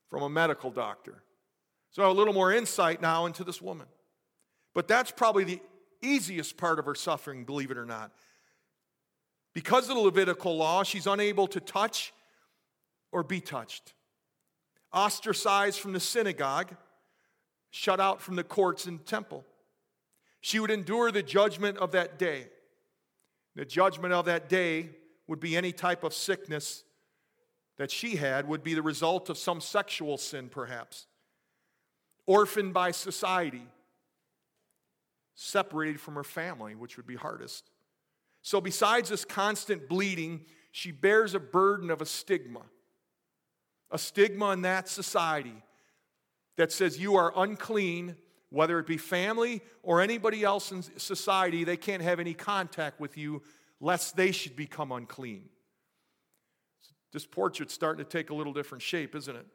from 0.08 0.22
a 0.22 0.28
medical 0.28 0.70
doctor. 0.70 1.22
So, 1.90 2.08
a 2.08 2.12
little 2.12 2.34
more 2.34 2.52
insight 2.52 3.00
now 3.00 3.26
into 3.26 3.44
this 3.44 3.62
woman. 3.62 3.86
But 4.74 4.88
that's 4.88 5.10
probably 5.10 5.44
the 5.44 5.60
easiest 6.02 6.56
part 6.56 6.78
of 6.78 6.84
her 6.84 6.94
suffering, 6.94 7.44
believe 7.44 7.70
it 7.70 7.78
or 7.78 7.86
not. 7.86 8.12
Because 9.54 9.88
of 9.88 9.94
the 9.94 10.02
Levitical 10.02 10.56
law, 10.56 10.82
she's 10.82 11.06
unable 11.06 11.46
to 11.48 11.60
touch 11.60 12.12
or 13.12 13.22
be 13.22 13.40
touched. 13.40 13.94
Ostracized 14.92 15.78
from 15.78 15.92
the 15.92 16.00
synagogue, 16.00 16.74
shut 17.70 18.00
out 18.00 18.20
from 18.20 18.36
the 18.36 18.44
courts 18.44 18.86
and 18.86 19.04
temple. 19.06 19.44
She 20.40 20.58
would 20.58 20.70
endure 20.70 21.10
the 21.10 21.22
judgment 21.22 21.78
of 21.78 21.92
that 21.92 22.18
day. 22.18 22.48
The 23.54 23.64
judgment 23.64 24.12
of 24.12 24.24
that 24.26 24.48
day 24.48 24.90
would 25.26 25.40
be 25.40 25.56
any 25.56 25.72
type 25.72 26.04
of 26.04 26.12
sickness 26.12 26.84
that 27.76 27.90
she 27.90 28.16
had, 28.16 28.46
would 28.48 28.62
be 28.62 28.74
the 28.74 28.82
result 28.82 29.30
of 29.30 29.38
some 29.38 29.60
sexual 29.60 30.18
sin, 30.18 30.48
perhaps. 30.48 31.06
Orphaned 32.26 32.74
by 32.74 32.90
society, 32.90 33.66
separated 35.34 36.00
from 36.00 36.14
her 36.14 36.24
family, 36.24 36.74
which 36.74 36.96
would 36.96 37.06
be 37.06 37.16
hardest. 37.16 37.70
So, 38.42 38.60
besides 38.60 39.08
this 39.08 39.24
constant 39.24 39.88
bleeding, 39.88 40.44
she 40.70 40.92
bears 40.92 41.34
a 41.34 41.40
burden 41.40 41.90
of 41.90 42.00
a 42.00 42.06
stigma 42.06 42.62
a 43.94 43.98
stigma 43.98 44.50
in 44.50 44.62
that 44.62 44.88
society 44.88 45.54
that 46.56 46.72
says 46.72 46.98
you 46.98 47.14
are 47.14 47.32
unclean, 47.36 48.16
whether 48.50 48.80
it 48.80 48.86
be 48.86 48.96
family 48.96 49.62
or 49.84 50.00
anybody 50.00 50.42
else 50.42 50.72
in 50.72 50.82
society, 50.98 51.62
they 51.62 51.76
can't 51.76 52.02
have 52.02 52.18
any 52.18 52.34
contact 52.34 52.98
with 52.98 53.16
you 53.16 53.40
lest 53.80 54.16
they 54.16 54.32
should 54.32 54.56
become 54.56 54.90
unclean. 54.90 55.48
This 57.12 57.24
portrait's 57.24 57.72
starting 57.72 58.04
to 58.04 58.10
take 58.10 58.30
a 58.30 58.34
little 58.34 58.52
different 58.52 58.82
shape, 58.82 59.14
isn't 59.14 59.36
it? 59.36 59.46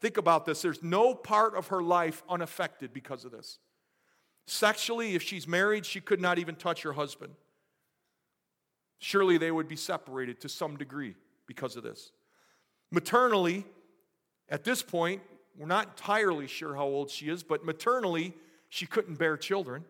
Think 0.00 0.16
about 0.16 0.46
this. 0.46 0.62
There's 0.62 0.82
no 0.82 1.12
part 1.12 1.56
of 1.56 1.68
her 1.68 1.82
life 1.82 2.22
unaffected 2.28 2.92
because 2.92 3.24
of 3.24 3.32
this. 3.32 3.58
Sexually, 4.46 5.14
if 5.14 5.22
she's 5.22 5.48
married, 5.48 5.86
she 5.86 6.00
could 6.00 6.20
not 6.20 6.38
even 6.38 6.54
touch 6.54 6.82
her 6.82 6.92
husband. 6.92 7.34
Surely 8.98 9.38
they 9.38 9.50
would 9.50 9.68
be 9.68 9.76
separated 9.76 10.40
to 10.40 10.48
some 10.48 10.76
degree 10.76 11.14
because 11.46 11.76
of 11.76 11.82
this. 11.82 12.12
Maternally, 12.90 13.64
at 14.48 14.64
this 14.64 14.82
point, 14.82 15.22
we're 15.56 15.66
not 15.66 15.86
entirely 15.88 16.46
sure 16.46 16.74
how 16.74 16.84
old 16.84 17.10
she 17.10 17.28
is, 17.28 17.42
but 17.42 17.64
maternally, 17.64 18.34
she 18.68 18.86
couldn't 18.86 19.18
bear 19.18 19.36
children. 19.36 19.84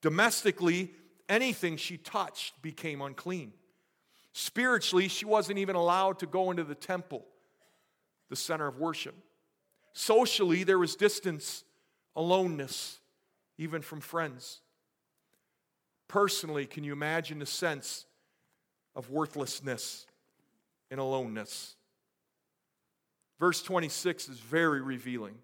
Domestically, 0.00 0.92
anything 1.28 1.76
she 1.76 1.96
touched 1.96 2.60
became 2.62 3.02
unclean. 3.02 3.52
Spiritually, 4.32 5.08
she 5.08 5.24
wasn't 5.24 5.58
even 5.58 5.76
allowed 5.76 6.20
to 6.20 6.26
go 6.26 6.50
into 6.50 6.62
the 6.62 6.74
temple, 6.74 7.24
the 8.28 8.36
center 8.36 8.66
of 8.66 8.78
worship. 8.78 9.14
Socially, 9.92 10.62
there 10.62 10.78
was 10.78 10.94
distance, 10.94 11.64
aloneness, 12.14 12.99
even 13.60 13.82
from 13.82 14.00
friends. 14.00 14.62
Personally, 16.08 16.64
can 16.64 16.82
you 16.82 16.94
imagine 16.94 17.38
the 17.38 17.46
sense 17.46 18.06
of 18.96 19.10
worthlessness 19.10 20.06
and 20.90 20.98
aloneness? 20.98 21.76
Verse 23.38 23.62
26 23.62 24.30
is 24.30 24.38
very 24.38 24.80
revealing. 24.80 25.34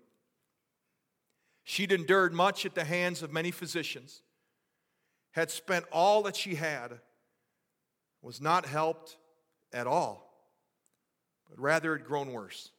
She'd 1.63 1.93
endured 1.93 2.33
much 2.33 2.65
at 2.65 2.75
the 2.75 2.85
hands 2.85 3.23
of 3.23 3.35
many 3.35 3.51
physicians, 3.51 4.23
had 5.33 5.51
spent 5.51 5.85
all 5.93 6.23
that 6.23 6.37
she 6.37 6.55
had, 6.55 6.99
was 8.23 8.41
not 8.41 8.65
helped 8.65 9.19
at 9.75 9.87
all, 9.87 10.33
but 11.51 11.61
rather 11.61 11.95
had 11.95 12.07
grown 12.07 12.33
worse. 12.33 12.71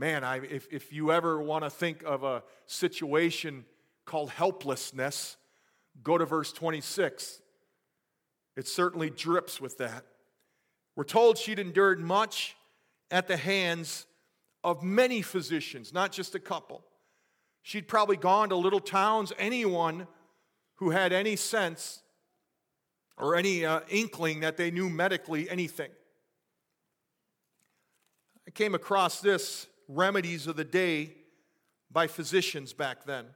Man, 0.00 0.24
I, 0.24 0.38
if, 0.38 0.66
if 0.70 0.94
you 0.94 1.12
ever 1.12 1.42
want 1.42 1.62
to 1.62 1.68
think 1.68 2.02
of 2.04 2.24
a 2.24 2.42
situation 2.64 3.66
called 4.06 4.30
helplessness, 4.30 5.36
go 6.02 6.16
to 6.16 6.24
verse 6.24 6.54
26. 6.54 7.42
It 8.56 8.66
certainly 8.66 9.10
drips 9.10 9.60
with 9.60 9.76
that. 9.76 10.06
We're 10.96 11.04
told 11.04 11.36
she'd 11.36 11.58
endured 11.58 12.00
much 12.00 12.56
at 13.10 13.28
the 13.28 13.36
hands 13.36 14.06
of 14.64 14.82
many 14.82 15.20
physicians, 15.20 15.92
not 15.92 16.12
just 16.12 16.34
a 16.34 16.40
couple. 16.40 16.82
She'd 17.60 17.86
probably 17.86 18.16
gone 18.16 18.48
to 18.48 18.56
little 18.56 18.80
towns, 18.80 19.34
anyone 19.38 20.06
who 20.76 20.88
had 20.88 21.12
any 21.12 21.36
sense 21.36 22.00
or 23.18 23.36
any 23.36 23.66
uh, 23.66 23.80
inkling 23.90 24.40
that 24.40 24.56
they 24.56 24.70
knew 24.70 24.88
medically 24.88 25.50
anything. 25.50 25.90
I 28.48 28.50
came 28.50 28.74
across 28.74 29.20
this 29.20 29.66
remedies 29.90 30.46
of 30.46 30.56
the 30.56 30.64
day 30.64 31.12
by 31.90 32.06
physicians 32.06 32.72
back 32.72 33.04
then. 33.04 33.26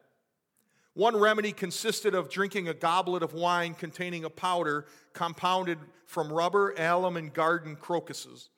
One 0.95 1.17
remedy 1.17 1.51
consisted 1.51 2.15
of 2.15 2.31
drinking 2.31 2.69
a 2.69 2.75
goblet 2.75 3.25
of 3.25 3.35
wine 3.35 3.75
containing 3.75 4.25
a 4.25 4.31
powder 4.31 4.87
compounded 5.13 5.79
from 6.07 6.33
rubber, 6.33 6.73
alum, 6.79 7.17
and 7.17 7.33
garden 7.33 7.75
crocuses. 7.75 8.49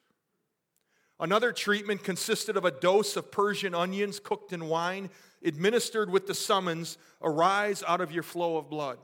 Another 1.18 1.50
treatment 1.50 2.04
consisted 2.04 2.58
of 2.58 2.66
a 2.66 2.70
dose 2.70 3.16
of 3.16 3.32
Persian 3.32 3.74
onions 3.74 4.20
cooked 4.20 4.52
in 4.52 4.68
wine, 4.68 5.08
administered 5.42 6.10
with 6.10 6.26
the 6.26 6.34
summons, 6.34 6.98
Arise 7.22 7.82
out 7.88 8.02
of 8.02 8.12
your 8.12 8.22
flow 8.22 8.58
of 8.58 8.68
blood. 8.68 8.98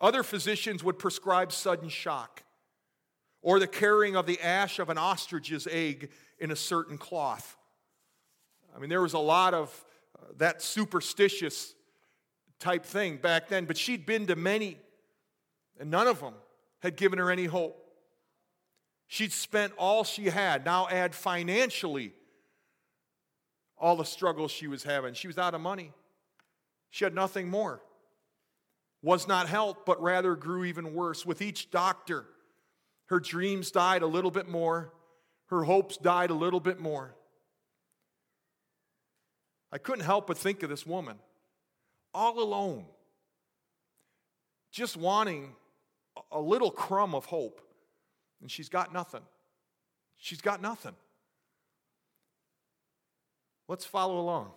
Other 0.00 0.22
physicians 0.22 0.84
would 0.84 1.00
prescribe 1.00 1.50
sudden 1.50 1.88
shock 1.88 2.44
or 3.42 3.58
the 3.58 3.66
carrying 3.66 4.14
of 4.14 4.26
the 4.26 4.40
ash 4.40 4.78
of 4.78 4.88
an 4.88 4.98
ostrich's 4.98 5.66
egg 5.70 6.10
in 6.42 6.50
a 6.50 6.56
certain 6.56 6.98
cloth. 6.98 7.56
I 8.74 8.80
mean, 8.80 8.90
there 8.90 9.00
was 9.00 9.12
a 9.12 9.18
lot 9.18 9.54
of 9.54 9.84
uh, 10.18 10.26
that 10.38 10.60
superstitious 10.60 11.72
type 12.58 12.84
thing 12.84 13.16
back 13.16 13.48
then, 13.48 13.64
but 13.64 13.76
she'd 13.76 14.04
been 14.04 14.26
to 14.26 14.34
many, 14.34 14.76
and 15.78 15.88
none 15.88 16.08
of 16.08 16.18
them 16.20 16.34
had 16.80 16.96
given 16.96 17.20
her 17.20 17.30
any 17.30 17.44
hope. 17.44 17.78
She'd 19.06 19.32
spent 19.32 19.72
all 19.78 20.02
she 20.02 20.24
had. 20.24 20.64
Now, 20.64 20.88
add 20.88 21.14
financially 21.14 22.12
all 23.78 23.94
the 23.94 24.04
struggles 24.04 24.50
she 24.50 24.66
was 24.66 24.82
having. 24.82 25.14
She 25.14 25.28
was 25.28 25.38
out 25.38 25.54
of 25.54 25.60
money, 25.60 25.92
she 26.90 27.04
had 27.04 27.14
nothing 27.14 27.48
more. 27.48 27.80
Was 29.04 29.26
not 29.26 29.48
helped, 29.48 29.84
but 29.86 30.00
rather 30.00 30.36
grew 30.36 30.64
even 30.64 30.94
worse. 30.94 31.26
With 31.26 31.42
each 31.42 31.72
doctor, 31.72 32.24
her 33.06 33.18
dreams 33.18 33.72
died 33.72 34.02
a 34.02 34.06
little 34.06 34.30
bit 34.30 34.48
more, 34.48 34.92
her 35.52 35.64
hopes 35.64 35.96
died 35.96 36.30
a 36.30 36.34
little 36.34 36.60
bit 36.60 36.80
more. 36.80 37.14
I 39.70 39.78
couldn't 39.78 40.04
help 40.04 40.26
but 40.26 40.36
think 40.36 40.62
of 40.62 40.70
this 40.70 40.86
woman, 40.86 41.18
all 42.12 42.40
alone, 42.40 42.86
just 44.70 44.96
wanting 44.96 45.54
a 46.30 46.40
little 46.40 46.70
crumb 46.70 47.14
of 47.14 47.26
hope 47.26 47.60
and 48.40 48.50
she's 48.50 48.68
got 48.68 48.92
nothing. 48.92 49.22
She's 50.16 50.40
got 50.40 50.60
nothing. 50.60 50.94
Let's 53.68 53.84
follow 53.84 54.18
along. 54.18 54.50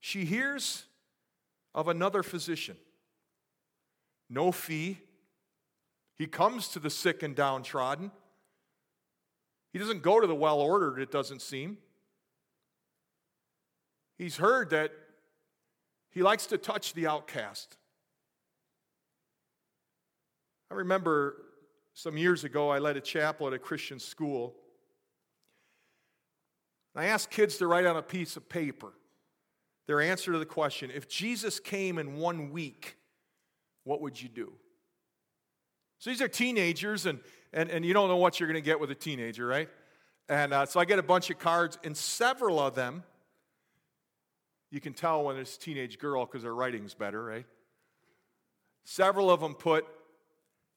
She 0.00 0.24
hears 0.24 0.84
of 1.74 1.88
another 1.88 2.22
physician. 2.22 2.76
No 4.28 4.50
fee. 4.50 4.98
He 6.16 6.26
comes 6.26 6.68
to 6.68 6.78
the 6.78 6.90
sick 6.90 7.22
and 7.22 7.34
downtrodden. 7.34 8.10
He 9.72 9.78
doesn't 9.78 10.02
go 10.02 10.20
to 10.20 10.26
the 10.26 10.34
well 10.34 10.60
ordered, 10.60 10.98
it 11.00 11.10
doesn't 11.10 11.40
seem. 11.40 11.78
He's 14.18 14.36
heard 14.36 14.70
that 14.70 14.92
he 16.10 16.22
likes 16.22 16.46
to 16.46 16.58
touch 16.58 16.92
the 16.92 17.06
outcast. 17.06 17.76
I 20.70 20.74
remember 20.74 21.36
some 21.94 22.16
years 22.16 22.44
ago, 22.44 22.70
I 22.70 22.78
led 22.78 22.96
a 22.96 23.00
chapel 23.00 23.46
at 23.46 23.52
a 23.52 23.58
Christian 23.58 23.98
school. 23.98 24.54
I 26.94 27.06
asked 27.06 27.30
kids 27.30 27.56
to 27.58 27.66
write 27.66 27.86
on 27.86 27.96
a 27.96 28.02
piece 28.02 28.36
of 28.36 28.48
paper 28.48 28.92
their 29.86 30.00
answer 30.00 30.32
to 30.32 30.38
the 30.38 30.46
question 30.46 30.90
if 30.94 31.08
Jesus 31.08 31.58
came 31.58 31.98
in 31.98 32.16
one 32.16 32.50
week, 32.50 32.96
what 33.84 34.00
would 34.00 34.20
you 34.20 34.28
do? 34.28 34.52
So 35.98 36.10
these 36.10 36.22
are 36.22 36.28
teenagers, 36.28 37.06
and, 37.06 37.20
and, 37.52 37.70
and 37.70 37.84
you 37.84 37.92
don't 37.92 38.08
know 38.08 38.16
what 38.16 38.40
you're 38.40 38.48
going 38.48 38.62
to 38.62 38.64
get 38.64 38.80
with 38.80 38.90
a 38.90 38.94
teenager, 38.94 39.46
right? 39.46 39.68
And 40.28 40.52
uh, 40.52 40.66
so 40.66 40.80
I 40.80 40.84
get 40.84 40.98
a 40.98 41.02
bunch 41.02 41.30
of 41.30 41.38
cards, 41.38 41.78
and 41.84 41.96
several 41.96 42.58
of 42.58 42.74
them, 42.74 43.02
you 44.70 44.80
can 44.80 44.94
tell 44.94 45.24
when 45.24 45.36
it's 45.36 45.56
a 45.56 45.60
teenage 45.60 45.98
girl 45.98 46.24
because 46.24 46.42
their 46.42 46.54
writing's 46.54 46.94
better, 46.94 47.22
right? 47.22 47.46
Several 48.84 49.30
of 49.30 49.40
them 49.40 49.54
put, 49.54 49.84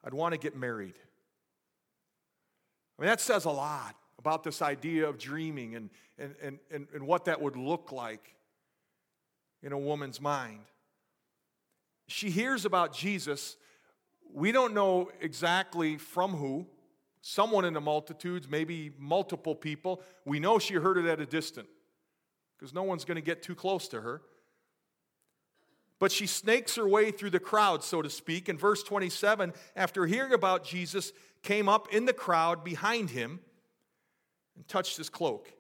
I'd 0.03 0.13
want 0.13 0.33
to 0.33 0.39
get 0.39 0.55
married. 0.55 0.95
I 2.97 3.01
mean, 3.01 3.07
that 3.07 3.21
says 3.21 3.45
a 3.45 3.51
lot 3.51 3.95
about 4.19 4.43
this 4.43 4.61
idea 4.61 5.07
of 5.07 5.17
dreaming 5.17 5.75
and, 5.75 5.89
and, 6.17 6.35
and, 6.41 6.59
and, 6.71 6.87
and 6.93 7.07
what 7.07 7.25
that 7.25 7.41
would 7.41 7.55
look 7.55 7.91
like 7.91 8.35
in 9.61 9.71
a 9.71 9.77
woman's 9.77 10.21
mind. 10.21 10.61
She 12.07 12.29
hears 12.29 12.65
about 12.65 12.93
Jesus. 12.93 13.57
We 14.33 14.51
don't 14.51 14.73
know 14.73 15.09
exactly 15.21 15.97
from 15.97 16.31
who, 16.31 16.67
someone 17.21 17.65
in 17.65 17.73
the 17.73 17.81
multitudes, 17.81 18.47
maybe 18.49 18.91
multiple 18.97 19.55
people. 19.55 20.01
We 20.25 20.39
know 20.39 20.59
she 20.59 20.75
heard 20.75 20.97
it 20.97 21.05
at 21.05 21.19
a 21.19 21.25
distance 21.25 21.69
because 22.57 22.73
no 22.73 22.83
one's 22.83 23.05
going 23.05 23.15
to 23.15 23.21
get 23.21 23.41
too 23.43 23.55
close 23.55 23.87
to 23.89 24.01
her. 24.01 24.21
But 25.97 26.11
she 26.11 26.27
snakes 26.27 26.75
her 26.75 26.87
way 26.87 27.11
through 27.11 27.29
the 27.29 27.39
crowd, 27.39 27.83
so 27.83 28.01
to 28.01 28.09
speak. 28.09 28.49
In 28.49 28.57
verse 28.57 28.83
27, 28.83 29.53
after 29.75 30.05
hearing 30.05 30.33
about 30.33 30.65
Jesus, 30.65 31.13
came 31.41 31.69
up 31.69 31.93
in 31.93 32.05
the 32.05 32.13
crowd 32.13 32.63
behind 32.63 33.11
him 33.11 33.39
and 34.55 34.67
touched 34.67 34.97
his 34.97 35.09
cloak. 35.09 35.51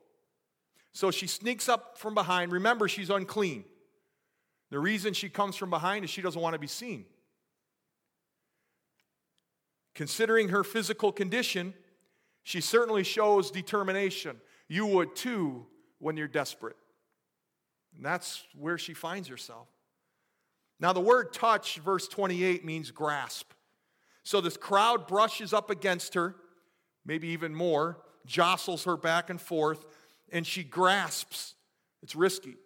So 0.91 1.11
she 1.11 1.27
sneaks 1.27 1.69
up 1.69 1.97
from 1.97 2.13
behind. 2.13 2.51
Remember, 2.51 2.87
she's 2.87 3.09
unclean. 3.09 3.65
The 4.71 4.79
reason 4.79 5.13
she 5.13 5.29
comes 5.29 5.55
from 5.55 5.69
behind 5.69 6.03
is 6.03 6.09
she 6.09 6.21
doesn't 6.21 6.41
want 6.41 6.53
to 6.53 6.59
be 6.59 6.67
seen. 6.67 7.05
Considering 9.95 10.49
her 10.49 10.63
physical 10.63 11.11
condition, 11.11 11.73
she 12.43 12.59
certainly 12.61 13.03
shows 13.03 13.49
determination. 13.49 14.37
You 14.67 14.85
would 14.87 15.15
too 15.15 15.65
when 15.99 16.17
you're 16.17 16.27
desperate. 16.27 16.75
And 17.95 18.05
that's 18.05 18.43
where 18.53 18.77
she 18.77 18.93
finds 18.93 19.29
herself. 19.29 19.69
Now, 20.81 20.91
the 20.91 20.99
word 20.99 21.31
touch, 21.31 21.77
verse 21.77 22.09
28, 22.09 22.65
means 22.65 22.91
grasp. 22.91 23.51
So 24.23 24.41
this 24.41 24.57
crowd 24.57 25.07
brushes 25.07 25.53
up 25.53 25.69
against 25.69 26.13
her, 26.15 26.35
maybe 27.05 27.29
even 27.29 27.55
more, 27.55 28.01
jostles 28.25 28.83
her 28.83 28.97
back 28.97 29.29
and 29.29 29.39
forth, 29.39 29.85
and 30.29 30.45
she 30.45 30.63
grasps. 30.63 31.55
It's 32.03 32.15
risky. 32.15 32.57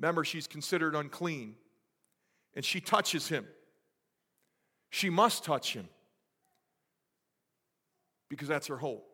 Remember, 0.00 0.24
she's 0.24 0.48
considered 0.48 0.96
unclean. 0.96 1.54
And 2.54 2.64
she 2.64 2.80
touches 2.80 3.28
him. 3.28 3.46
She 4.90 5.10
must 5.10 5.44
touch 5.44 5.74
him 5.74 5.88
because 8.28 8.48
that's 8.48 8.66
her 8.66 8.78
hope. 8.78 9.08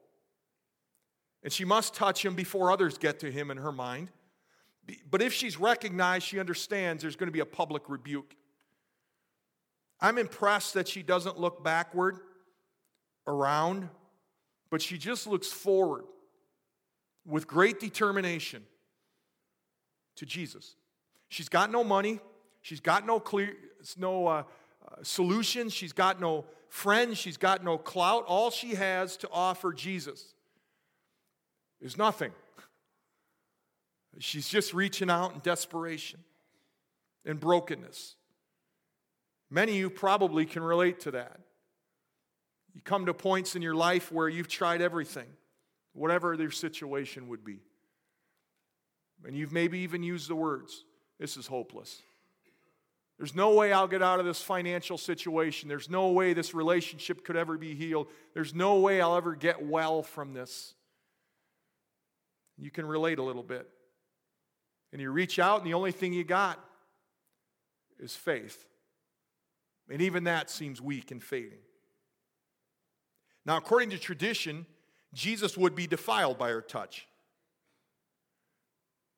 And 1.42 1.52
she 1.52 1.64
must 1.64 1.94
touch 1.94 2.24
him 2.24 2.34
before 2.34 2.70
others 2.70 2.98
get 2.98 3.20
to 3.20 3.30
him 3.30 3.50
in 3.50 3.58
her 3.58 3.72
mind. 3.72 4.10
But 5.10 5.22
if 5.22 5.32
she's 5.32 5.58
recognized, 5.58 6.26
she 6.26 6.38
understands 6.38 7.02
there's 7.02 7.16
going 7.16 7.28
to 7.28 7.32
be 7.32 7.40
a 7.40 7.46
public 7.46 7.88
rebuke. 7.88 8.34
I'm 10.00 10.18
impressed 10.18 10.74
that 10.74 10.88
she 10.88 11.02
doesn't 11.02 11.38
look 11.38 11.64
backward, 11.64 12.18
around, 13.26 13.88
but 14.70 14.82
she 14.82 14.98
just 14.98 15.26
looks 15.26 15.48
forward 15.48 16.04
with 17.24 17.46
great 17.46 17.80
determination 17.80 18.62
to 20.16 20.26
Jesus. 20.26 20.76
She's 21.28 21.48
got 21.48 21.70
no 21.70 21.82
money, 21.82 22.20
she's 22.60 22.80
got 22.80 23.06
no 23.06 23.18
clear, 23.18 23.54
no 23.96 24.26
uh, 24.26 24.42
solutions, 25.02 25.72
she's 25.72 25.92
got 25.92 26.20
no 26.20 26.44
friends, 26.68 27.18
she's 27.18 27.36
got 27.36 27.64
no 27.64 27.78
clout. 27.78 28.24
All 28.26 28.50
she 28.50 28.74
has 28.74 29.16
to 29.18 29.28
offer 29.30 29.72
Jesus 29.72 30.34
is 31.80 31.96
nothing. 31.96 32.32
She's 34.18 34.48
just 34.48 34.72
reaching 34.72 35.10
out 35.10 35.34
in 35.34 35.40
desperation 35.40 36.20
and 37.24 37.40
brokenness. 37.40 38.16
Many 39.50 39.72
of 39.72 39.78
you 39.78 39.90
probably 39.90 40.46
can 40.46 40.62
relate 40.62 41.00
to 41.00 41.12
that. 41.12 41.40
You 42.74 42.80
come 42.82 43.06
to 43.06 43.14
points 43.14 43.54
in 43.54 43.62
your 43.62 43.74
life 43.74 44.10
where 44.10 44.28
you've 44.28 44.48
tried 44.48 44.82
everything, 44.82 45.28
whatever 45.92 46.36
their 46.36 46.50
situation 46.50 47.28
would 47.28 47.44
be. 47.44 47.60
And 49.24 49.36
you've 49.36 49.52
maybe 49.52 49.80
even 49.80 50.02
used 50.02 50.28
the 50.28 50.34
words, 50.34 50.84
This 51.18 51.36
is 51.36 51.46
hopeless. 51.46 52.02
There's 53.18 53.34
no 53.34 53.54
way 53.54 53.72
I'll 53.72 53.86
get 53.86 54.02
out 54.02 54.18
of 54.18 54.26
this 54.26 54.42
financial 54.42 54.98
situation. 54.98 55.68
There's 55.68 55.88
no 55.88 56.10
way 56.10 56.32
this 56.32 56.52
relationship 56.52 57.24
could 57.24 57.36
ever 57.36 57.56
be 57.56 57.74
healed. 57.74 58.08
There's 58.34 58.54
no 58.54 58.80
way 58.80 59.00
I'll 59.00 59.16
ever 59.16 59.36
get 59.36 59.64
well 59.64 60.02
from 60.02 60.32
this. 60.32 60.74
You 62.58 62.70
can 62.70 62.86
relate 62.86 63.18
a 63.18 63.22
little 63.22 63.42
bit. 63.42 63.68
And 64.92 65.00
you 65.00 65.10
reach 65.10 65.38
out, 65.38 65.58
and 65.58 65.66
the 65.66 65.74
only 65.74 65.92
thing 65.92 66.12
you 66.12 66.24
got 66.24 66.58
is 67.98 68.14
faith. 68.14 68.64
And 69.88 70.00
even 70.00 70.24
that 70.24 70.50
seems 70.50 70.80
weak 70.80 71.10
and 71.10 71.22
fading. 71.22 71.58
Now, 73.46 73.56
according 73.56 73.90
to 73.90 73.98
tradition, 73.98 74.66
Jesus 75.12 75.56
would 75.56 75.74
be 75.74 75.86
defiled 75.86 76.38
by 76.38 76.50
her 76.50 76.62
touch. 76.62 77.06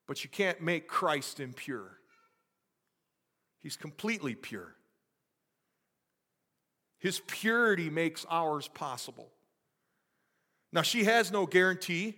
But 0.07 0.23
you 0.25 0.31
can't 0.31 0.61
make 0.61 0.89
Christ 0.89 1.41
impure. 1.41 1.99
He's 3.67 3.77
completely 3.77 4.37
pure. 4.37 4.77
His 7.01 7.19
purity 7.27 7.91
makes 7.91 8.25
ours 8.31 8.69
possible. 8.69 9.29
Now, 10.73 10.83
she 10.83 11.03
has 11.03 11.33
no 11.33 11.47
guarantee. 11.47 12.15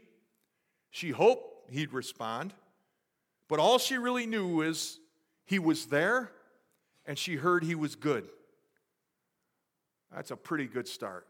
She 0.91 1.09
hoped 1.09 1.71
he'd 1.73 1.95
respond. 1.95 2.53
But 3.49 3.61
all 3.61 3.79
she 3.79 3.97
really 3.97 4.27
knew 4.27 4.61
is 4.61 5.01
he 5.47 5.59
was 5.59 5.87
there 5.87 6.31
and 7.07 7.19
she 7.19 7.37
heard 7.37 7.65
he 7.65 7.75
was 7.75 7.95
good. 7.95 8.29
That's 10.15 10.31
a 10.31 10.37
pretty 10.37 10.67
good 10.67 10.87
start. 10.87 11.27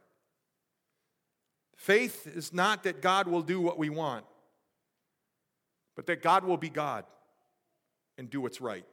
Faith 1.76 2.26
is 2.26 2.52
not 2.52 2.82
that 2.82 3.02
God 3.02 3.28
will 3.28 3.42
do 3.42 3.60
what 3.60 3.78
we 3.78 3.88
want, 3.88 4.24
but 5.94 6.06
that 6.06 6.24
God 6.24 6.42
will 6.42 6.56
be 6.56 6.70
God 6.70 7.04
and 8.18 8.28
do 8.28 8.40
what's 8.40 8.60
right. 8.60 8.84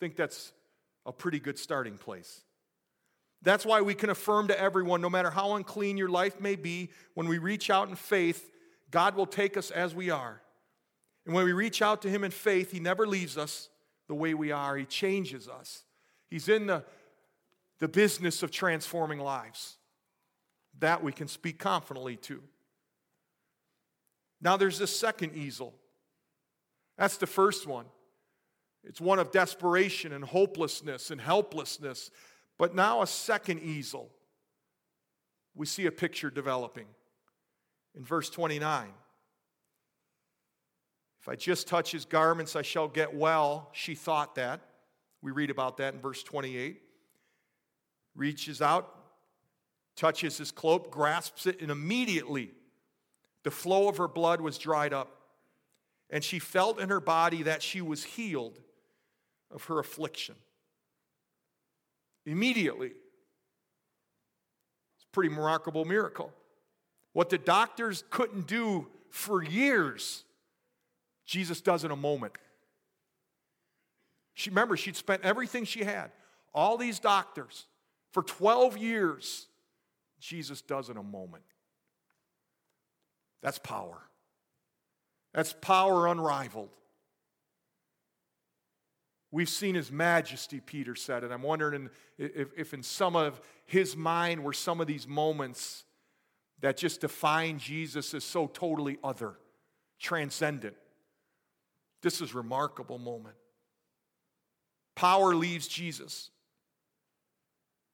Think 0.00 0.16
that's 0.16 0.52
a 1.04 1.12
pretty 1.12 1.40
good 1.40 1.58
starting 1.58 1.96
place. 1.96 2.42
That's 3.42 3.64
why 3.64 3.80
we 3.80 3.94
can 3.94 4.10
affirm 4.10 4.48
to 4.48 4.60
everyone, 4.60 5.00
no 5.00 5.10
matter 5.10 5.30
how 5.30 5.54
unclean 5.54 5.96
your 5.96 6.08
life 6.08 6.40
may 6.40 6.56
be, 6.56 6.90
when 7.14 7.28
we 7.28 7.38
reach 7.38 7.70
out 7.70 7.88
in 7.88 7.94
faith, 7.94 8.50
God 8.90 9.14
will 9.14 9.26
take 9.26 9.56
us 9.56 9.70
as 9.70 9.94
we 9.94 10.10
are. 10.10 10.40
And 11.24 11.34
when 11.34 11.44
we 11.44 11.52
reach 11.52 11.82
out 11.82 12.02
to 12.02 12.10
Him 12.10 12.24
in 12.24 12.30
faith, 12.30 12.72
He 12.72 12.80
never 12.80 13.06
leaves 13.06 13.36
us 13.36 13.68
the 14.08 14.14
way 14.14 14.34
we 14.34 14.52
are, 14.52 14.76
He 14.76 14.84
changes 14.84 15.48
us. 15.48 15.84
He's 16.28 16.48
in 16.48 16.66
the, 16.66 16.84
the 17.78 17.88
business 17.88 18.42
of 18.42 18.50
transforming 18.50 19.20
lives. 19.20 19.76
That 20.78 21.02
we 21.02 21.12
can 21.12 21.28
speak 21.28 21.58
confidently 21.58 22.16
to. 22.16 22.42
Now 24.40 24.56
there's 24.56 24.78
this 24.78 24.96
second 24.98 25.34
easel. 25.34 25.74
That's 26.98 27.16
the 27.16 27.26
first 27.26 27.66
one. 27.66 27.86
It's 28.86 29.00
one 29.00 29.18
of 29.18 29.32
desperation 29.32 30.12
and 30.12 30.24
hopelessness 30.24 31.10
and 31.10 31.20
helplessness. 31.20 32.10
But 32.56 32.74
now 32.74 33.02
a 33.02 33.06
second 33.06 33.60
easel. 33.60 34.10
We 35.54 35.66
see 35.66 35.86
a 35.86 35.92
picture 35.92 36.30
developing 36.30 36.86
in 37.96 38.04
verse 38.04 38.30
29. 38.30 38.88
If 41.20 41.28
I 41.28 41.34
just 41.34 41.66
touch 41.66 41.90
his 41.90 42.04
garments, 42.04 42.54
I 42.54 42.62
shall 42.62 42.86
get 42.86 43.14
well. 43.14 43.70
She 43.72 43.96
thought 43.96 44.36
that. 44.36 44.60
We 45.20 45.32
read 45.32 45.50
about 45.50 45.78
that 45.78 45.94
in 45.94 46.00
verse 46.00 46.22
28. 46.22 46.80
Reaches 48.14 48.62
out, 48.62 48.94
touches 49.96 50.38
his 50.38 50.52
cloak, 50.52 50.90
grasps 50.90 51.46
it, 51.46 51.60
and 51.60 51.70
immediately 51.70 52.52
the 53.42 53.50
flow 53.50 53.88
of 53.88 53.96
her 53.96 54.08
blood 54.08 54.40
was 54.40 54.58
dried 54.58 54.92
up. 54.92 55.10
And 56.08 56.22
she 56.22 56.38
felt 56.38 56.80
in 56.80 56.88
her 56.90 57.00
body 57.00 57.42
that 57.42 57.62
she 57.62 57.80
was 57.80 58.04
healed 58.04 58.60
of 59.50 59.64
her 59.64 59.78
affliction. 59.78 60.34
Immediately. 62.24 62.88
It's 62.88 65.04
a 65.04 65.12
pretty 65.12 65.28
remarkable 65.28 65.84
miracle. 65.84 66.32
What 67.12 67.30
the 67.30 67.38
doctors 67.38 68.04
couldn't 68.10 68.46
do 68.46 68.88
for 69.10 69.42
years, 69.42 70.24
Jesus 71.24 71.60
does 71.60 71.84
in 71.84 71.90
a 71.90 71.96
moment. 71.96 72.34
She 74.34 74.50
remember 74.50 74.76
she'd 74.76 74.96
spent 74.96 75.22
everything 75.22 75.64
she 75.64 75.84
had, 75.84 76.10
all 76.52 76.76
these 76.76 76.98
doctors 76.98 77.66
for 78.12 78.22
12 78.22 78.76
years 78.76 79.46
Jesus 80.20 80.60
does 80.60 80.90
in 80.90 80.96
a 80.96 81.02
moment. 81.02 81.44
That's 83.42 83.58
power. 83.58 83.98
That's 85.32 85.52
power 85.52 86.08
unrivaled. 86.08 86.70
We've 89.36 89.50
seen 89.50 89.74
his 89.74 89.92
majesty, 89.92 90.60
Peter 90.60 90.94
said, 90.94 91.22
and 91.22 91.30
I'm 91.30 91.42
wondering 91.42 91.90
if, 92.16 92.48
if 92.56 92.72
in 92.72 92.82
some 92.82 93.14
of 93.14 93.38
his 93.66 93.94
mind 93.94 94.42
were 94.42 94.54
some 94.54 94.80
of 94.80 94.86
these 94.86 95.06
moments 95.06 95.84
that 96.62 96.78
just 96.78 97.02
define 97.02 97.58
Jesus 97.58 98.14
as 98.14 98.24
so 98.24 98.46
totally 98.46 98.96
other, 99.04 99.34
transcendent. 99.98 100.74
This 102.00 102.22
is 102.22 102.32
a 102.32 102.38
remarkable 102.38 102.98
moment. 102.98 103.34
Power 104.94 105.34
leaves 105.34 105.68
Jesus. 105.68 106.30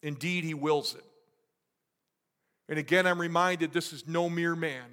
Indeed, 0.01 0.45
he 0.45 0.55
wills 0.55 0.95
it. 0.95 1.05
And 2.69 2.79
again, 2.79 3.05
I'm 3.05 3.21
reminded 3.21 3.73
this 3.73 3.93
is 3.93 4.07
no 4.07 4.31
mere 4.31 4.55
man. 4.55 4.85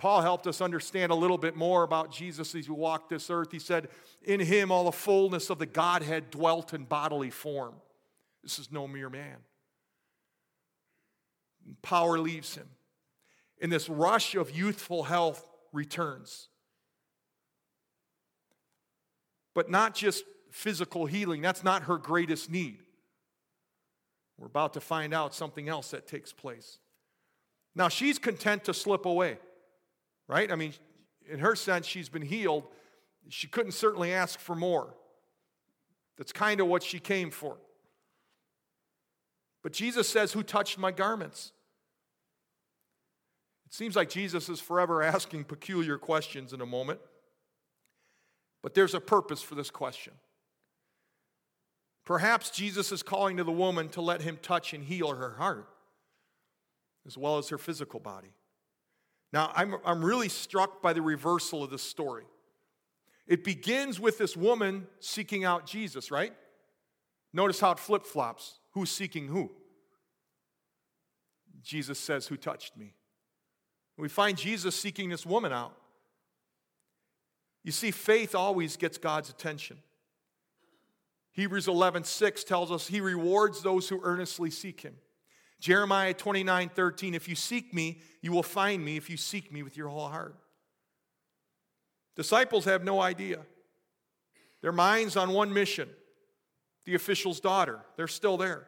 Paul 0.00 0.22
helped 0.22 0.46
us 0.46 0.62
understand 0.62 1.12
a 1.12 1.14
little 1.14 1.36
bit 1.36 1.56
more 1.56 1.82
about 1.82 2.10
Jesus 2.10 2.54
as 2.54 2.64
he 2.64 2.72
walked 2.72 3.10
this 3.10 3.28
earth. 3.28 3.52
He 3.52 3.58
said, 3.58 3.90
In 4.22 4.40
him 4.40 4.72
all 4.72 4.84
the 4.84 4.92
fullness 4.92 5.50
of 5.50 5.58
the 5.58 5.66
Godhead 5.66 6.30
dwelt 6.30 6.72
in 6.72 6.84
bodily 6.84 7.28
form. 7.28 7.74
This 8.42 8.58
is 8.58 8.72
no 8.72 8.88
mere 8.88 9.10
man. 9.10 9.36
Power 11.82 12.18
leaves 12.18 12.54
him. 12.54 12.66
And 13.60 13.70
this 13.70 13.90
rush 13.90 14.34
of 14.34 14.56
youthful 14.56 15.02
health 15.02 15.46
returns. 15.70 16.48
But 19.54 19.70
not 19.70 19.94
just 19.94 20.24
physical 20.50 21.04
healing, 21.04 21.42
that's 21.42 21.62
not 21.62 21.82
her 21.82 21.98
greatest 21.98 22.50
need. 22.50 22.78
We're 24.38 24.46
about 24.46 24.72
to 24.72 24.80
find 24.80 25.12
out 25.12 25.34
something 25.34 25.68
else 25.68 25.90
that 25.90 26.06
takes 26.06 26.32
place. 26.32 26.78
Now, 27.74 27.90
she's 27.90 28.18
content 28.18 28.64
to 28.64 28.72
slip 28.72 29.04
away, 29.04 29.36
right? 30.30 30.50
I 30.50 30.56
mean, 30.56 30.72
in 31.28 31.40
her 31.40 31.56
sense, 31.56 31.86
she's 31.86 32.08
been 32.08 32.22
healed. 32.22 32.64
She 33.28 33.48
couldn't 33.48 33.72
certainly 33.72 34.12
ask 34.12 34.38
for 34.38 34.54
more. 34.54 34.94
That's 36.16 36.32
kind 36.32 36.60
of 36.60 36.68
what 36.68 36.82
she 36.82 37.00
came 37.00 37.30
for. 37.30 37.58
But 39.62 39.72
Jesus 39.72 40.08
says, 40.08 40.32
Who 40.32 40.42
touched 40.42 40.78
my 40.78 40.92
garments? 40.92 41.52
It 43.66 43.74
seems 43.74 43.96
like 43.96 44.08
Jesus 44.08 44.48
is 44.48 44.60
forever 44.60 45.02
asking 45.02 45.44
peculiar 45.44 45.98
questions 45.98 46.52
in 46.52 46.60
a 46.60 46.66
moment. 46.66 47.00
But 48.62 48.74
there's 48.74 48.94
a 48.94 49.00
purpose 49.00 49.42
for 49.42 49.56
this 49.56 49.70
question. 49.70 50.12
Perhaps 52.04 52.50
Jesus 52.50 52.92
is 52.92 53.02
calling 53.02 53.36
to 53.36 53.44
the 53.44 53.52
woman 53.52 53.88
to 53.90 54.00
let 54.00 54.22
him 54.22 54.38
touch 54.40 54.72
and 54.74 54.84
heal 54.84 55.14
her 55.14 55.34
heart, 55.34 55.68
as 57.06 57.16
well 57.16 57.38
as 57.38 57.48
her 57.48 57.58
physical 57.58 58.00
body. 58.00 58.32
Now, 59.32 59.52
I'm, 59.54 59.76
I'm 59.84 60.04
really 60.04 60.28
struck 60.28 60.82
by 60.82 60.92
the 60.92 61.02
reversal 61.02 61.62
of 61.62 61.70
this 61.70 61.82
story. 61.82 62.24
It 63.26 63.44
begins 63.44 64.00
with 64.00 64.18
this 64.18 64.36
woman 64.36 64.88
seeking 64.98 65.44
out 65.44 65.66
Jesus, 65.66 66.10
right? 66.10 66.32
Notice 67.32 67.60
how 67.60 67.70
it 67.72 67.78
flip 67.78 68.04
flops. 68.04 68.58
Who's 68.72 68.90
seeking 68.90 69.28
who? 69.28 69.52
Jesus 71.62 71.98
says, 71.98 72.26
Who 72.26 72.36
touched 72.36 72.76
me? 72.76 72.94
We 73.96 74.08
find 74.08 74.36
Jesus 74.36 74.74
seeking 74.74 75.10
this 75.10 75.26
woman 75.26 75.52
out. 75.52 75.76
You 77.62 77.72
see, 77.72 77.90
faith 77.90 78.34
always 78.34 78.76
gets 78.76 78.98
God's 78.98 79.28
attention. 79.28 79.78
Hebrews 81.32 81.68
11, 81.68 82.04
6 82.04 82.44
tells 82.44 82.72
us 82.72 82.88
he 82.88 83.00
rewards 83.00 83.62
those 83.62 83.88
who 83.88 84.00
earnestly 84.02 84.50
seek 84.50 84.80
him. 84.80 84.96
Jeremiah 85.60 86.14
29, 86.14 86.70
13, 86.70 87.14
if 87.14 87.28
you 87.28 87.34
seek 87.34 87.72
me, 87.74 88.00
you 88.22 88.32
will 88.32 88.42
find 88.42 88.84
me 88.84 88.96
if 88.96 89.10
you 89.10 89.16
seek 89.16 89.52
me 89.52 89.62
with 89.62 89.76
your 89.76 89.88
whole 89.88 90.08
heart. 90.08 90.34
Disciples 92.16 92.64
have 92.64 92.82
no 92.82 93.00
idea. 93.00 93.40
Their 94.62 94.72
minds 94.72 95.16
on 95.16 95.30
one 95.30 95.52
mission 95.52 95.88
the 96.86 96.94
official's 96.94 97.40
daughter. 97.40 97.80
They're 97.96 98.08
still 98.08 98.36
there. 98.36 98.66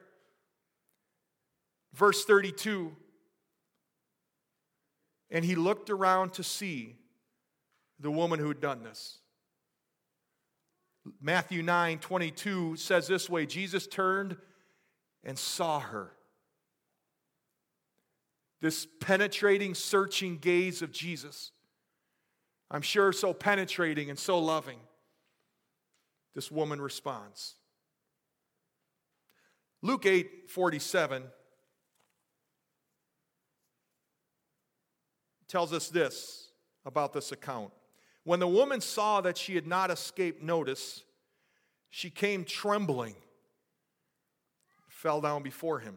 Verse 1.95 2.25
32 2.25 2.95
And 5.31 5.45
he 5.45 5.55
looked 5.55 5.91
around 5.91 6.35
to 6.35 6.43
see 6.43 6.97
the 7.99 8.11
woman 8.11 8.39
who 8.39 8.49
had 8.49 8.61
done 8.61 8.83
this. 8.83 9.19
Matthew 11.21 11.63
9 11.63 11.99
22 11.99 12.77
says 12.77 13.07
this 13.07 13.29
way 13.29 13.47
Jesus 13.47 13.87
turned 13.87 14.37
and 15.25 15.39
saw 15.39 15.81
her. 15.81 16.13
This 18.63 18.87
penetrating, 19.01 19.75
searching 19.75 20.39
gaze 20.39 20.83
of 20.83 20.93
Jesus. 20.93 21.51
I'm 22.71 22.81
sure 22.81 23.13
so 23.13 23.35
penetrating 23.35 24.09
and 24.09 24.19
so 24.19 24.39
loving. 24.39 24.79
This 26.33 26.49
woman 26.49 26.81
responds. 26.81 27.57
Luke 29.83 30.07
8 30.07 30.49
47 30.49 31.25
tells 35.49 35.73
us 35.73 35.89
this 35.89 36.53
about 36.87 37.13
this 37.13 37.33
account. 37.33 37.73
When 38.23 38.39
the 38.39 38.47
woman 38.47 38.81
saw 38.81 39.21
that 39.23 39.37
she 39.37 39.57
had 39.57 39.67
not 39.67 39.91
escaped 39.91 40.41
notice, 40.41 41.03
she 41.91 42.11
came 42.11 42.45
trembling, 42.45 43.17
fell 44.89 45.21
down 45.21 45.43
before 45.43 45.81
him, 45.81 45.97